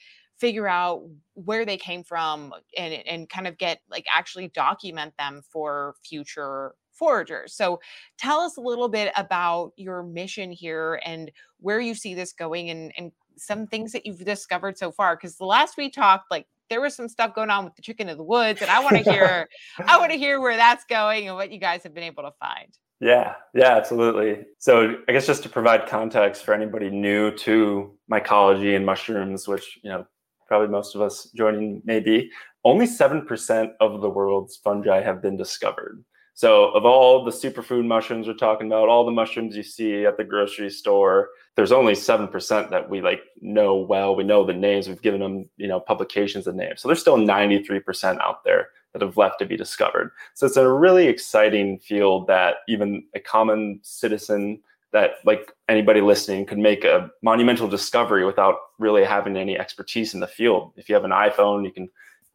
[0.41, 1.03] figure out
[1.35, 6.73] where they came from and, and kind of get like actually document them for future
[6.99, 7.53] foragers.
[7.53, 7.79] So
[8.17, 12.71] tell us a little bit about your mission here and where you see this going
[12.71, 15.15] and, and some things that you've discovered so far.
[15.15, 18.09] Because the last we talked, like there was some stuff going on with the chicken
[18.09, 19.47] of the woods, and I want to hear
[19.85, 22.31] I want to hear where that's going and what you guys have been able to
[22.39, 22.75] find.
[22.99, 24.45] Yeah, yeah, absolutely.
[24.59, 29.79] So I guess just to provide context for anybody new to mycology and mushrooms, which
[29.83, 30.05] you know
[30.51, 32.29] probably most of us joining maybe,
[32.65, 36.03] only 7% of the world's fungi have been discovered.
[36.33, 40.17] So, of all the superfood mushrooms we're talking about, all the mushrooms you see at
[40.17, 44.13] the grocery store, there's only 7% that we like know well.
[44.13, 46.81] We know the names, we've given them, you know, publications and names.
[46.81, 50.11] So there's still 93% out there that have left to be discovered.
[50.33, 54.59] So it's a really exciting field that even a common citizen
[54.91, 60.19] that like anybody listening could make a monumental discovery without really having any expertise in
[60.19, 60.73] the field.
[60.75, 61.89] If you have an iPhone, you can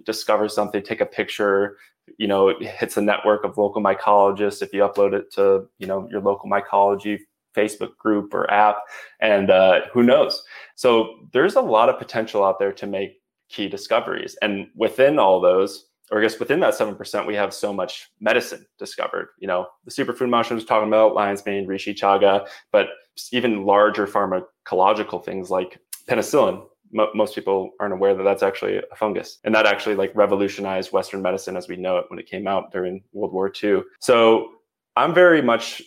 [0.04, 1.76] discover something, take a picture,
[2.18, 4.62] you know, it hits a network of local mycologists.
[4.62, 7.18] If you upload it to, you know, your local mycology
[7.54, 8.78] Facebook group or app,
[9.20, 10.42] and uh, who knows?
[10.74, 14.36] So there's a lot of potential out there to make key discoveries.
[14.42, 18.66] And within all those, or I guess within that 7%, we have so much medicine
[18.78, 19.28] discovered.
[19.38, 22.88] You know, the superfood mushrooms talking about lion's mane, reishi chaga, but
[23.32, 26.64] even larger pharmacological things like penicillin.
[26.92, 29.38] most people aren't aware that that's actually a fungus.
[29.44, 32.70] And that actually like revolutionized Western medicine as we know it when it came out
[32.72, 33.82] during World War II.
[34.00, 34.50] So
[34.96, 35.82] I'm very much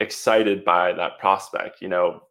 [0.00, 1.80] excited by that prospect.
[1.80, 2.22] You know,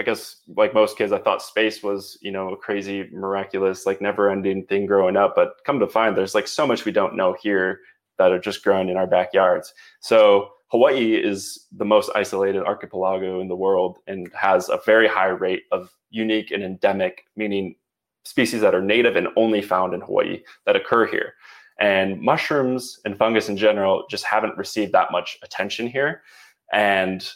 [0.00, 4.00] I guess like most kids, I thought space was, you know, a crazy, miraculous, like
[4.00, 5.34] never ending thing growing up.
[5.36, 7.80] But come to find, there's like so much we don't know here
[8.16, 9.74] that are just growing in our backyards.
[10.00, 15.26] So Hawaii is the most isolated archipelago in the world and has a very high
[15.26, 17.76] rate of unique and endemic, meaning
[18.24, 21.34] species that are native and only found in Hawaii that occur here.
[21.78, 26.22] And mushrooms and fungus in general just haven't received that much attention here.
[26.72, 27.30] And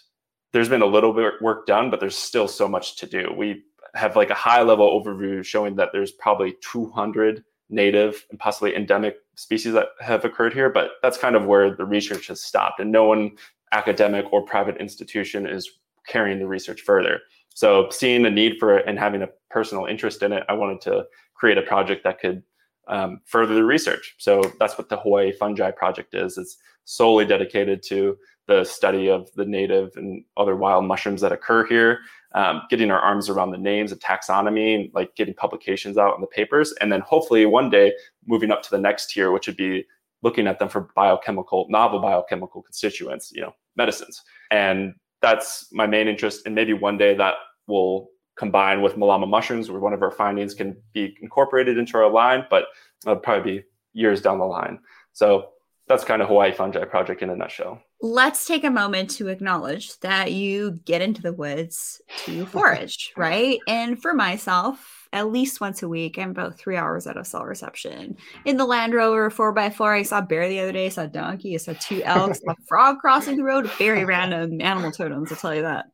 [0.55, 3.35] there's been a little bit work done, but there's still so much to do.
[3.37, 3.65] We
[3.95, 9.17] have like a high level overview showing that there's probably 200 native and possibly endemic
[9.35, 12.93] species that have occurred here, but that's kind of where the research has stopped, and
[12.93, 13.33] no one
[13.73, 15.69] academic or private institution is
[16.07, 17.21] carrying the research further.
[17.53, 20.81] So, seeing the need for it and having a personal interest in it, I wanted
[20.83, 22.45] to create a project that could
[22.89, 24.15] um, further the research.
[24.19, 26.39] So that's what the Hawaii Fungi Project is.
[26.39, 31.67] It's solely dedicated to the study of the native and other wild mushrooms that occur
[31.67, 32.01] here,
[32.35, 36.21] um, getting our arms around the names of taxonomy, and like getting publications out in
[36.21, 37.93] the papers, and then hopefully one day
[38.27, 39.85] moving up to the next tier, which would be
[40.23, 44.23] looking at them for biochemical, novel biochemical constituents, you know, medicines.
[44.51, 46.43] And that's my main interest.
[46.47, 47.35] And maybe one day that
[47.67, 52.11] will combine with Malama mushrooms, where one of our findings can be incorporated into our
[52.11, 52.65] line, but
[53.05, 54.81] it'll probably be years down the line.
[55.13, 55.51] So
[55.87, 57.83] that's kind of Hawaii Fungi Project in a nutshell.
[58.05, 63.59] Let's take a moment to acknowledge that you get into the woods to forage, right?
[63.67, 67.45] And for myself, at least once a week, I'm about three hours out of cell
[67.45, 68.19] reception.
[68.45, 71.57] In the Land Rover 4x4, I saw bear the other day, I saw donkey, I
[71.57, 75.63] saw two elks, a frog crossing the road, very random animal totems, I'll tell you
[75.63, 75.87] that.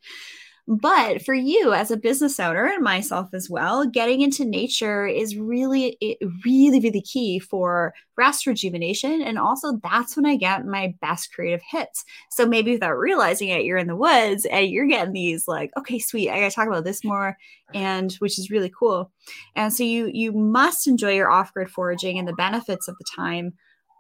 [0.70, 5.36] But for you as a business owner and myself as well, getting into nature is
[5.36, 5.96] really,
[6.44, 9.20] really, really key for rest rejuvenation.
[9.20, 12.04] And also, that's when I get my best creative hits.
[12.30, 15.98] So maybe without realizing it, you're in the woods and you're getting these like, okay,
[15.98, 17.36] sweet, I gotta talk about this more,
[17.74, 19.10] and which is really cool.
[19.56, 23.54] And so you you must enjoy your off-grid foraging and the benefits of the time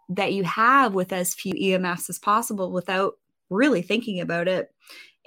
[0.08, 3.14] that you have with as few EMFs as possible without
[3.48, 4.72] really thinking about it.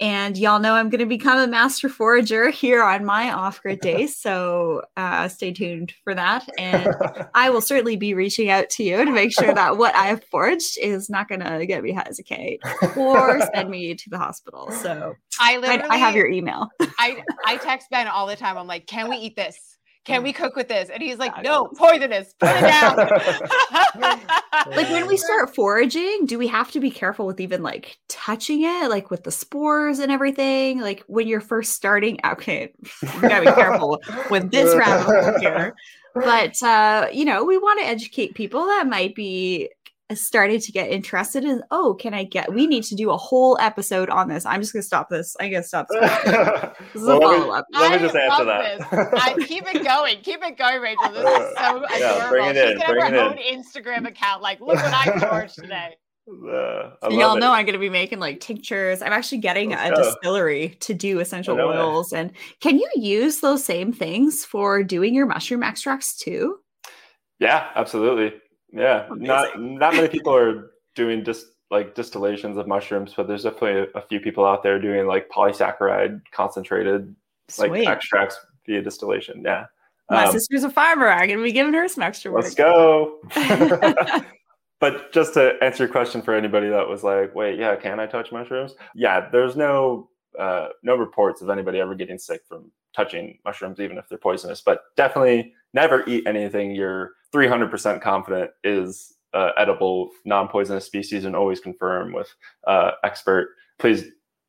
[0.00, 3.80] And y'all know I'm going to become a master forager here on my off grid
[3.80, 4.16] days.
[4.24, 6.48] So uh, stay tuned for that.
[6.58, 6.88] And
[7.34, 10.24] I will certainly be reaching out to you to make sure that what I have
[10.30, 12.58] foraged is not going to get me high as a K
[12.96, 14.70] or send me to the hospital.
[14.70, 16.70] So I, literally, I, I have your email.
[16.98, 18.56] I, I text Ben all the time.
[18.56, 19.73] I'm like, can we eat this?
[20.04, 20.90] Can we cook with this?
[20.90, 22.96] And he's like, no, poisonous, put it down.
[24.76, 28.62] like when we start foraging, do we have to be careful with even like touching
[28.64, 30.80] it, like with the spores and everything?
[30.80, 35.74] Like when you're first starting, okay, you gotta be careful with this rabbit here.
[36.14, 39.68] But uh, you know, we want to educate people that might be
[40.12, 43.56] started to get interested in oh can i get we need to do a whole
[43.58, 46.00] episode on this i'm just gonna stop this i gotta stop this,
[46.92, 49.82] this is well, a follow-up let me, let me just answer that I, keep it
[49.82, 53.02] going keep it going rachel this is so yeah, adorable bring it in, she's gonna
[53.02, 55.96] have her own instagram account like look what i forged today
[56.28, 57.40] uh, Y'all it.
[57.40, 59.02] know I'm going to be making like tinctures.
[59.02, 60.02] I'm actually getting Let's a go.
[60.04, 62.14] distillery to do essential oils.
[62.14, 66.60] And can you use those same things for doing your mushroom extracts too?
[67.38, 68.32] Yeah, absolutely.
[68.74, 69.26] Yeah, Amazing.
[69.26, 73.98] not not many people are doing just like distillations of mushrooms, but there's definitely a,
[73.98, 77.14] a few people out there doing like polysaccharide concentrated
[77.48, 77.70] Sweet.
[77.70, 78.36] like extracts
[78.66, 79.42] via distillation.
[79.44, 79.66] Yeah.
[80.10, 81.08] My um, sister's a farmer.
[81.08, 82.44] I'm gonna be giving her some extra work.
[82.44, 83.20] Let's go.
[84.80, 88.06] but just to answer your question for anybody that was like, wait, yeah, can I
[88.06, 88.74] touch mushrooms?
[88.94, 93.98] Yeah, there's no uh, no reports of anybody ever getting sick from touching mushrooms, even
[93.98, 94.60] if they're poisonous.
[94.60, 101.60] But definitely never eat anything you're 300% confident is uh, edible, non-poisonous species, and always
[101.60, 102.32] confirm with
[102.66, 103.48] uh, expert.
[103.78, 104.04] Please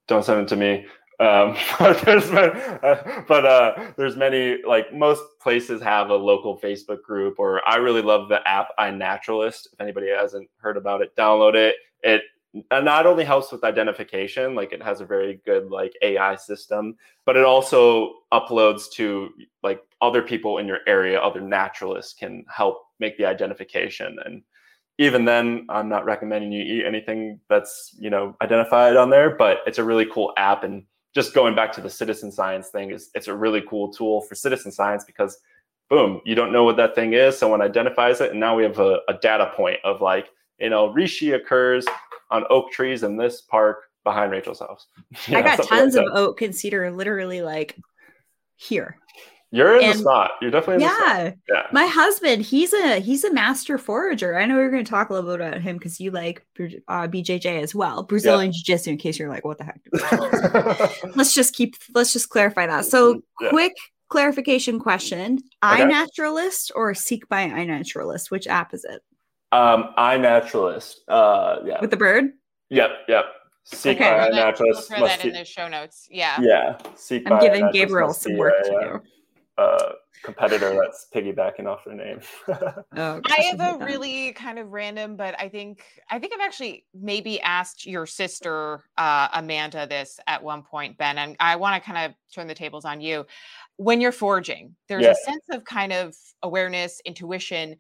[0.08, 0.86] don't send it to me.
[1.20, 7.02] Um, but there's uh, but uh, there's many like most places have a local Facebook
[7.02, 9.68] group, or I really love the app iNaturalist.
[9.74, 11.76] If anybody hasn't heard about it, download it.
[12.04, 12.22] It
[12.72, 16.96] not only helps with identification, like it has a very good like AI system,
[17.26, 19.30] but it also uploads to
[19.64, 24.18] like other people in your area, other naturalists can help make the identification.
[24.26, 24.42] And
[24.98, 29.60] even then, I'm not recommending you eat anything that's you know identified on there, but
[29.68, 30.64] it's a really cool app.
[30.64, 30.84] And
[31.14, 34.36] just going back to the citizen science thing is it's a really cool tool for
[34.36, 35.38] citizen science because
[35.90, 38.80] boom, you don't know what that thing is, someone identifies it, and now we have
[38.80, 40.30] a, a data point of like
[40.60, 41.86] you know, reishi occurs
[42.32, 44.88] on oak trees in this park behind Rachel's house.
[45.28, 47.78] I got tons like of oak and cedar literally like
[48.56, 48.98] here.
[49.52, 50.32] You're in and, the spot.
[50.42, 51.32] You're definitely yeah.
[51.50, 51.68] Yeah.
[51.72, 54.38] My husband, he's a he's a master forager.
[54.38, 56.46] I know we're going to talk a little bit about him because you like
[56.90, 58.58] uh, BJJ as well, Brazilian yeah.
[58.58, 58.92] Jiu-Jitsu.
[58.92, 59.80] In case you're like, what the heck?
[61.16, 61.76] let's just keep.
[61.94, 62.86] Let's just clarify that.
[62.86, 63.50] So, yeah.
[63.50, 63.74] quick
[64.10, 65.84] clarification question: okay.
[65.84, 68.32] iNaturalist or Seek by iNaturalist?
[68.32, 69.02] Which app is it?
[69.52, 70.96] Um, iNaturalist.
[71.08, 71.80] Uh, yeah.
[71.82, 72.32] With the bird.
[72.70, 72.92] Yep.
[73.08, 73.26] Yep.
[73.64, 74.10] Seek okay.
[74.10, 74.60] by iNaturalist.
[74.60, 76.08] We'll throw that in the show notes.
[76.12, 76.38] Yeah.
[76.42, 76.78] Yeah.
[76.96, 79.02] Seek I'm giving Gabriel some work to do.
[79.58, 79.94] Uh,
[80.26, 82.20] competitor that's piggybacking off their name.
[82.48, 86.86] oh, I have a really kind of random, but I think I think I've actually
[86.94, 91.90] maybe asked your sister uh, Amanda this at one point, Ben, and I want to
[91.90, 93.26] kind of turn the tables on you.
[93.78, 95.12] When you're forging, there's yeah.
[95.12, 97.78] a sense of kind of awareness, intuition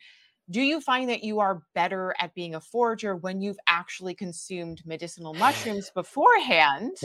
[0.49, 4.81] do you find that you are better at being a forager when you've actually consumed
[4.85, 6.97] medicinal mushrooms beforehand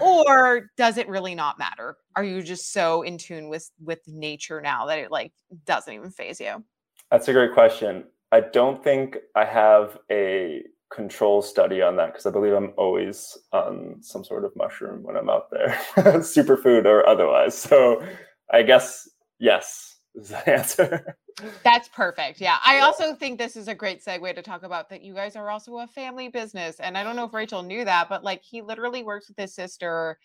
[0.00, 1.96] or does it really not matter?
[2.14, 5.32] Are you just so in tune with with nature now that it like
[5.66, 6.64] doesn't even phase you?
[7.10, 8.04] That's a great question.
[8.32, 10.62] I don't think i have a
[10.92, 15.16] control study on that because i believe i'm always on some sort of mushroom when
[15.16, 17.56] i'm out there superfood or otherwise.
[17.56, 18.04] So
[18.52, 19.08] i guess
[19.40, 21.16] yes is the answer
[21.62, 22.40] that's perfect.
[22.40, 22.58] Yeah.
[22.64, 25.50] I also think this is a great segue to talk about that you guys are
[25.50, 26.80] also a family business.
[26.80, 29.54] And I don't know if Rachel knew that, but like he literally works with his
[29.54, 30.18] sister.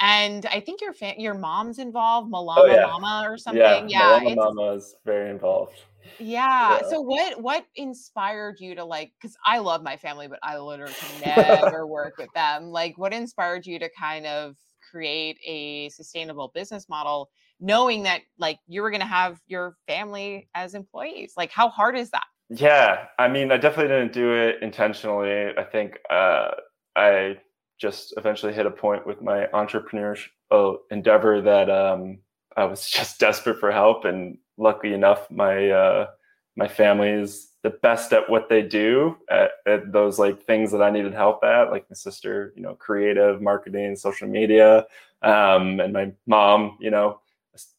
[0.00, 2.86] And I think your fa- your mom's involved, Malama oh, yeah.
[2.86, 3.88] Mama or something.
[3.88, 5.80] Yeah, yeah Malama Mama is very involved.
[6.18, 6.78] Yeah.
[6.80, 6.88] yeah.
[6.88, 9.12] So what what inspired you to like?
[9.20, 12.70] Because I love my family, but I literally never work with them.
[12.70, 14.56] Like, what inspired you to kind of
[14.90, 17.30] create a sustainable business model
[17.62, 21.96] knowing that like you were going to have your family as employees like how hard
[21.96, 22.24] is that?
[22.50, 25.56] Yeah i mean i definitely didn't do it intentionally.
[25.56, 26.50] I think uh,
[26.96, 27.38] i
[27.80, 32.18] just eventually hit a point with my entrepreneurial uh, endeavor that um,
[32.56, 36.06] i was just desperate for help and luckily enough my uh,
[36.56, 40.82] my family is the best at what they do at, at, those like things that
[40.82, 44.84] I needed help at, like my sister, you know, creative marketing, social media,
[45.22, 47.20] um, and my mom, you know,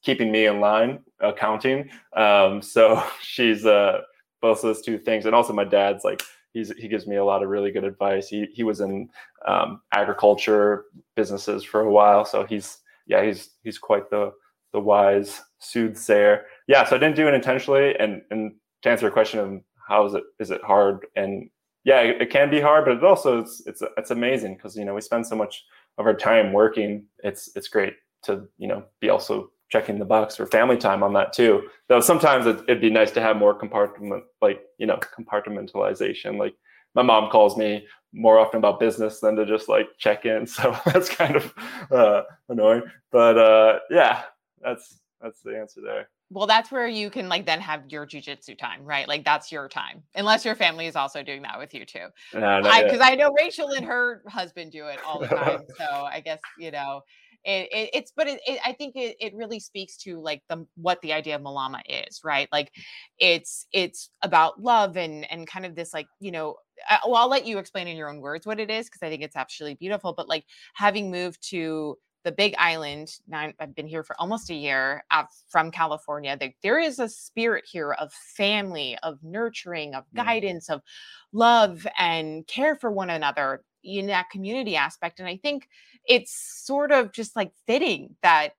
[0.04, 1.90] keeping me in line, accounting.
[2.16, 4.02] Um, so she's uh,
[4.42, 6.22] both those two things, and also my dad's like
[6.54, 8.28] he's he gives me a lot of really good advice.
[8.28, 9.10] He he was in
[9.48, 14.32] um, agriculture businesses for a while, so he's yeah he's he's quite the
[14.72, 16.46] the wise soothsayer.
[16.68, 18.54] Yeah, so I didn't do it intentionally, and and
[18.84, 21.50] to answer your question of how is it is it hard and
[21.84, 24.86] yeah it, it can be hard but it also it's it's it's amazing because you
[24.86, 25.64] know we spend so much
[25.98, 27.94] of our time working it's it's great
[28.24, 31.64] to you know be also checking the box for family time on that too.
[31.90, 36.38] Though sometimes it, would be nice to have more compartment, like you know, compartmentalization.
[36.38, 36.54] Like
[36.94, 40.78] my mom calls me more often about business than to just like check in, so
[40.86, 41.54] that's kind of
[41.92, 42.84] uh, annoying.
[43.12, 44.22] But uh, yeah,
[44.62, 46.08] that's that's the answer there.
[46.30, 49.08] Well, that's where you can like then have your jujitsu time, right?
[49.08, 52.06] Like that's your time, unless your family is also doing that with you too.
[52.32, 56.20] Because I, I know Rachel and her husband do it all the time, so I
[56.20, 57.02] guess you know
[57.46, 60.66] it, it, it's but it, it, i think it, it really speaks to like the
[60.76, 62.48] what the idea of malama is right?
[62.52, 62.72] Like
[63.20, 66.56] it's it's about love and and kind of this like you know
[66.90, 69.10] I, well i'll let you explain in your own words what it is because i
[69.10, 73.88] think it's absolutely beautiful but like having moved to the big island now i've been
[73.88, 78.12] here for almost a year uh, from california there, there is a spirit here of
[78.12, 80.82] family of nurturing of guidance of
[81.32, 85.20] love and care for one another in that community aspect.
[85.20, 85.68] And I think
[86.08, 86.34] it's
[86.66, 88.54] sort of just like fitting that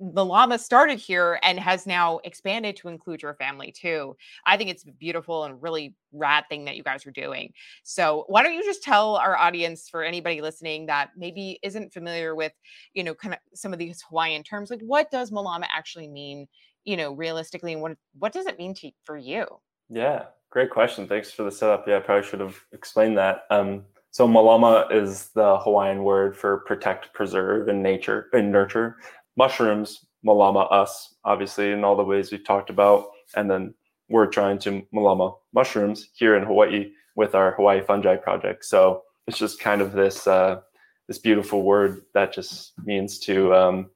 [0.00, 4.16] Malama started here and has now expanded to include your family too.
[4.46, 7.52] I think it's beautiful and really rad thing that you guys are doing.
[7.82, 12.34] So why don't you just tell our audience for anybody listening that maybe isn't familiar
[12.34, 12.52] with,
[12.94, 16.48] you know, kind of some of these Hawaiian terms, like what does Malama actually mean,
[16.84, 19.46] you know, realistically, and what what does it mean to for you?
[19.90, 21.06] Yeah, great question.
[21.06, 21.86] Thanks for the setup.
[21.86, 23.42] Yeah, I probably should have explained that.
[23.50, 28.96] Um, so malama is the Hawaiian word for protect, preserve, and nature and nurture.
[29.36, 33.06] Mushrooms, malama us, obviously, in all the ways we've talked about.
[33.36, 33.74] And then
[34.08, 38.64] we're trying to malama mushrooms here in Hawaii with our Hawaii Fungi Project.
[38.64, 40.60] So it's just kind of this uh,
[41.06, 43.90] this beautiful word that just means to um,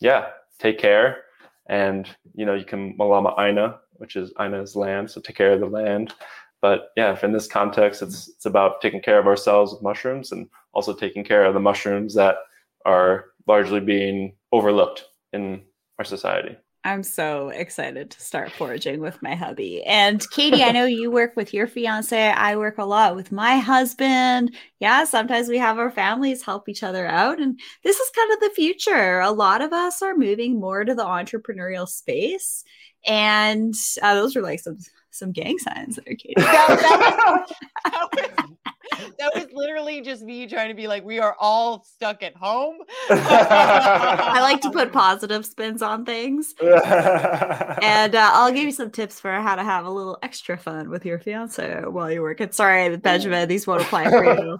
[0.00, 1.22] yeah take care
[1.68, 5.52] and you know you can malama aina which is aina is land so take care
[5.52, 6.14] of the land
[6.60, 10.48] but yeah in this context it's it's about taking care of ourselves with mushrooms and
[10.72, 12.36] also taking care of the mushrooms that
[12.84, 15.62] are largely being overlooked in
[15.98, 19.82] our society I'm so excited to start foraging with my hubby.
[19.84, 22.18] And Katie, I know you work with your fiance.
[22.18, 24.56] I work a lot with my husband.
[24.78, 27.38] Yeah, sometimes we have our families help each other out.
[27.38, 29.20] And this is kind of the future.
[29.20, 32.64] A lot of us are moving more to the entrepreneurial space.
[33.06, 34.78] And uh, those are like some
[35.20, 36.34] some gang signs there, Katie.
[36.36, 37.52] that, that, was,
[37.84, 42.24] that, was, that was literally just me trying to be like, we are all stuck
[42.24, 42.78] at home.
[43.10, 46.54] I like to put positive spins on things.
[46.60, 50.90] and uh, I'll give you some tips for how to have a little extra fun
[50.90, 52.50] with your fiance while you're working.
[52.50, 54.58] Sorry, Benjamin, these won't apply for you.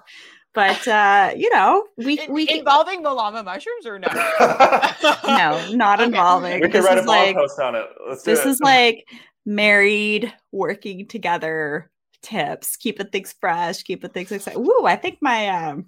[0.53, 4.09] But uh, you know, we we involving Malama mushrooms or no?
[4.11, 6.07] no, not okay.
[6.07, 6.55] involving.
[6.55, 7.87] We can this write a blog like, post on it.
[8.09, 8.49] Let's this it.
[8.49, 9.07] is like
[9.47, 11.91] married, working together
[12.23, 14.63] tips, keeping things fresh, keeping things exciting.
[14.63, 15.87] Woo, I think my um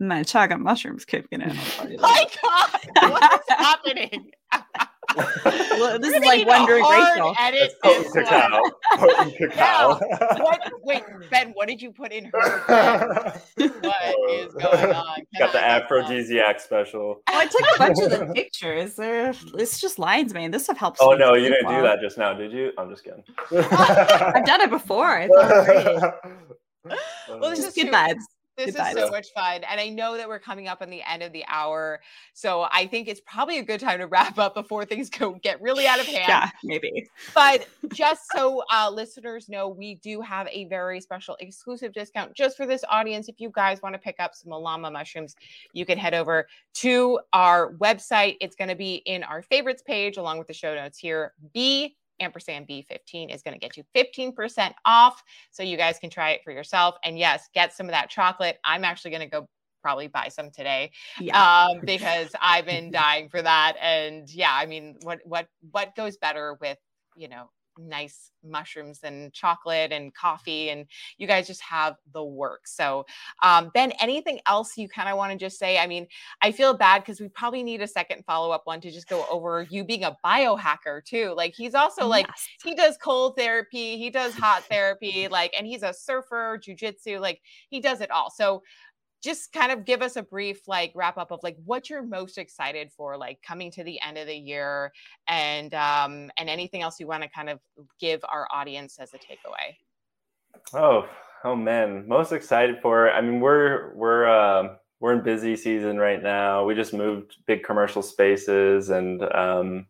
[0.00, 1.48] my chocolate mushrooms kicking in.
[2.00, 4.30] my God, what's happening?
[5.16, 7.34] well, this is like wondering Rachel.
[7.38, 8.62] Edit this cacao.
[9.38, 10.00] cacao.
[10.00, 10.42] Yeah.
[10.42, 12.30] What, wait, Ben, what did you put in her?
[13.56, 15.16] what is going on?
[15.16, 17.22] Can Got I the aphrodisiac special.
[17.28, 18.94] Oh, I took a bunch of the pictures.
[18.94, 20.50] There, it's just lines, man.
[20.50, 21.00] This stuff helps.
[21.02, 21.80] Oh no, you didn't well.
[21.80, 22.72] do that just now, did you?
[22.78, 23.24] I'm just kidding.
[23.50, 25.06] I've done it before.
[25.06, 26.96] I thought great.
[27.28, 28.22] well, this is good vibes.
[28.56, 29.62] This is so much fun.
[29.64, 32.00] And I know that we're coming up on the end of the hour.
[32.34, 35.60] So I think it's probably a good time to wrap up before things go get
[35.62, 36.24] really out of hand.
[36.28, 37.08] Yeah, maybe.
[37.34, 42.56] But just so uh, listeners know, we do have a very special exclusive discount just
[42.56, 43.28] for this audience.
[43.28, 45.34] If you guys want to pick up some Malama mushrooms,
[45.72, 48.36] you can head over to our website.
[48.40, 51.32] It's going to be in our favorites page along with the show notes here.
[51.54, 55.22] B ampersand B15 is going to get you 15% off.
[55.50, 56.96] So you guys can try it for yourself.
[57.04, 58.58] And yes, get some of that chocolate.
[58.64, 59.48] I'm actually going to go
[59.82, 61.66] probably buy some today yeah.
[61.66, 63.76] um, because I've been dying for that.
[63.80, 66.78] And yeah, I mean, what what what goes better with
[67.16, 70.86] you know nice mushrooms and chocolate and coffee and
[71.18, 72.66] you guys just have the work.
[72.66, 73.04] So
[73.42, 75.78] um, ben anything else you kind of want to just say?
[75.78, 76.06] I mean
[76.40, 79.66] i feel bad because we probably need a second follow-up one to just go over
[79.70, 81.34] you being a biohacker too.
[81.36, 82.48] Like he's also like yes.
[82.62, 87.40] he does cold therapy he does hot therapy like and he's a surfer jujitsu like
[87.70, 88.30] he does it all.
[88.30, 88.62] So
[89.22, 92.38] just kind of give us a brief like wrap up of like what you're most
[92.38, 94.92] excited for like coming to the end of the year
[95.28, 97.60] and um and anything else you want to kind of
[98.00, 99.76] give our audience as a takeaway?
[100.74, 101.08] Oh
[101.44, 106.22] oh man most excited for i mean we're we're uh, we're in busy season right
[106.22, 106.64] now.
[106.64, 109.86] We just moved big commercial spaces and um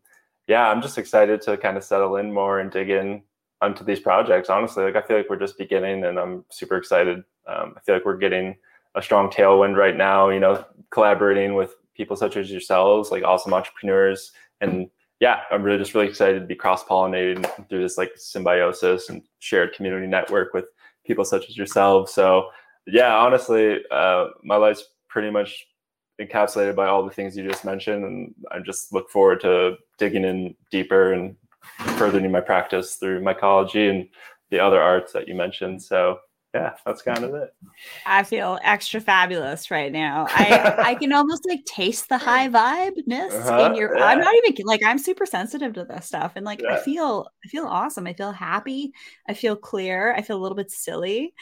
[0.46, 3.22] yeah i'm just excited to kind of settle in more and dig in
[3.60, 4.84] onto these projects honestly.
[4.84, 7.22] Like i feel like we're just beginning and i'm super excited.
[7.46, 8.56] Um, i feel like we're getting
[8.94, 13.54] a strong tailwind right now, you know, collaborating with people such as yourselves, like awesome
[13.54, 14.32] entrepreneurs.
[14.60, 14.88] And
[15.20, 19.22] yeah, I'm really just really excited to be cross pollinated through this like symbiosis and
[19.38, 20.66] shared community network with
[21.06, 22.12] people such as yourselves.
[22.12, 22.48] So
[22.86, 25.66] yeah, honestly, uh, my life's pretty much
[26.20, 28.04] encapsulated by all the things you just mentioned.
[28.04, 31.36] And I just look forward to digging in deeper and
[31.96, 34.08] furthering my practice through mycology and
[34.50, 35.82] the other arts that you mentioned.
[35.82, 36.18] So
[36.54, 37.54] yeah, that's kind of it.
[38.04, 40.26] I feel extra fabulous right now.
[40.28, 43.96] I I can almost like taste the high vibeness uh-huh, in your.
[43.96, 44.04] Yeah.
[44.04, 46.74] I'm not even like I'm super sensitive to this stuff, and like yeah.
[46.74, 48.06] I feel I feel awesome.
[48.06, 48.92] I feel happy.
[49.26, 50.14] I feel clear.
[50.14, 51.34] I feel a little bit silly.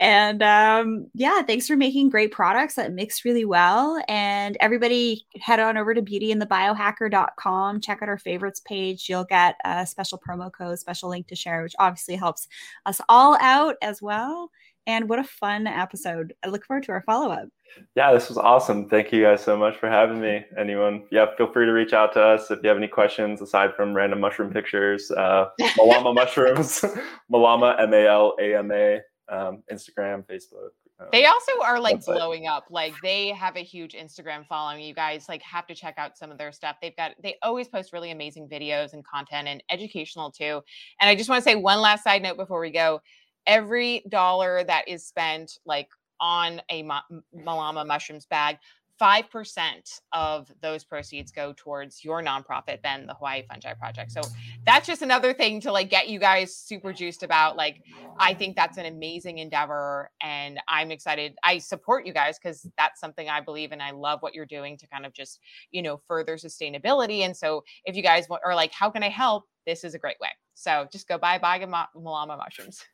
[0.00, 4.02] And um, yeah, thanks for making great products that mix really well.
[4.08, 9.08] And everybody head on over to beautyandthebiohacker.com, check out our favorites page.
[9.08, 12.48] You'll get a special promo code, special link to share, which obviously helps
[12.86, 14.50] us all out as well.
[14.86, 16.34] And what a fun episode.
[16.44, 17.48] I look forward to our follow up.
[17.96, 18.88] Yeah, this was awesome.
[18.88, 20.44] Thank you guys so much for having me.
[20.58, 23.74] Anyone, yeah, feel free to reach out to us if you have any questions aside
[23.74, 25.10] from random mushroom pictures.
[25.10, 25.46] Uh,
[25.78, 26.84] Malama mushrooms,
[27.32, 30.70] Malama, M A L A M A um, Instagram, Facebook.
[31.00, 32.14] Um, they also are like website.
[32.14, 32.66] blowing up.
[32.70, 34.82] Like they have a huge Instagram following.
[34.82, 36.76] You guys like have to check out some of their stuff.
[36.80, 40.62] They've got they always post really amazing videos and content and educational too.
[41.00, 43.00] And I just want to say one last side note before we go.
[43.46, 45.88] Every dollar that is spent like
[46.20, 48.58] on a Malama mushrooms bag
[49.00, 54.12] 5% of those proceeds go towards your nonprofit then the hawaii fungi project.
[54.12, 54.20] So
[54.64, 57.56] that's just another thing to like get you guys super juiced about.
[57.56, 57.82] Like
[58.18, 61.34] i think that's an amazing endeavor and i'm excited.
[61.42, 63.80] I support you guys because that's something i believe in.
[63.80, 65.40] I love what you're doing to kind of just
[65.70, 67.20] you know further sustainability.
[67.20, 69.44] And so if you guys want or like how can i help?
[69.66, 70.28] This is a great way.
[70.54, 72.84] So just go buy a bag of malama mushrooms.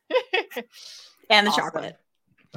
[1.29, 1.63] And the awesome.
[1.63, 1.97] chocolate.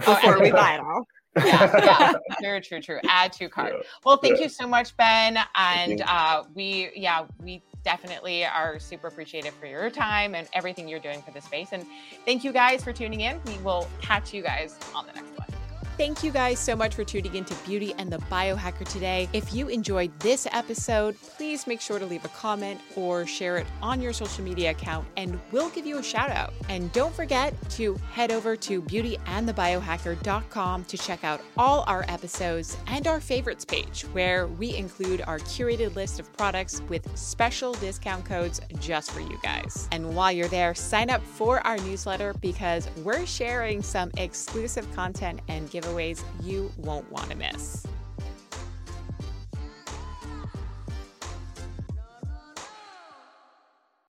[0.07, 1.07] Oh, before we buy it all
[1.37, 3.01] yeah, yeah, true, true, true.
[3.09, 3.75] Add to cart.
[3.77, 4.45] Yeah, well, thank yeah.
[4.45, 5.39] you so much, Ben.
[5.55, 11.01] And uh, we, yeah, we definitely are super appreciative for your time and everything you're
[11.01, 11.69] doing for the space.
[11.73, 11.85] And
[12.25, 13.41] thank you guys for tuning in.
[13.47, 15.64] We will catch you guys on the next one.
[15.97, 19.29] Thank you guys so much for tuning into Beauty and the Biohacker today.
[19.33, 23.67] If you enjoyed this episode, please make sure to leave a comment or share it
[23.81, 26.53] on your social media account, and we'll give you a shout out.
[26.69, 33.07] And don't forget to head over to beautyandthebiohacker.com to check out all our episodes and
[33.07, 38.61] our favorites page, where we include our curated list of products with special discount codes
[38.81, 39.89] just for you guys.
[39.93, 45.39] And while you're there, sign up for our newsletter because we're sharing some exclusive content
[45.47, 47.87] and give giveaways you won't want to miss.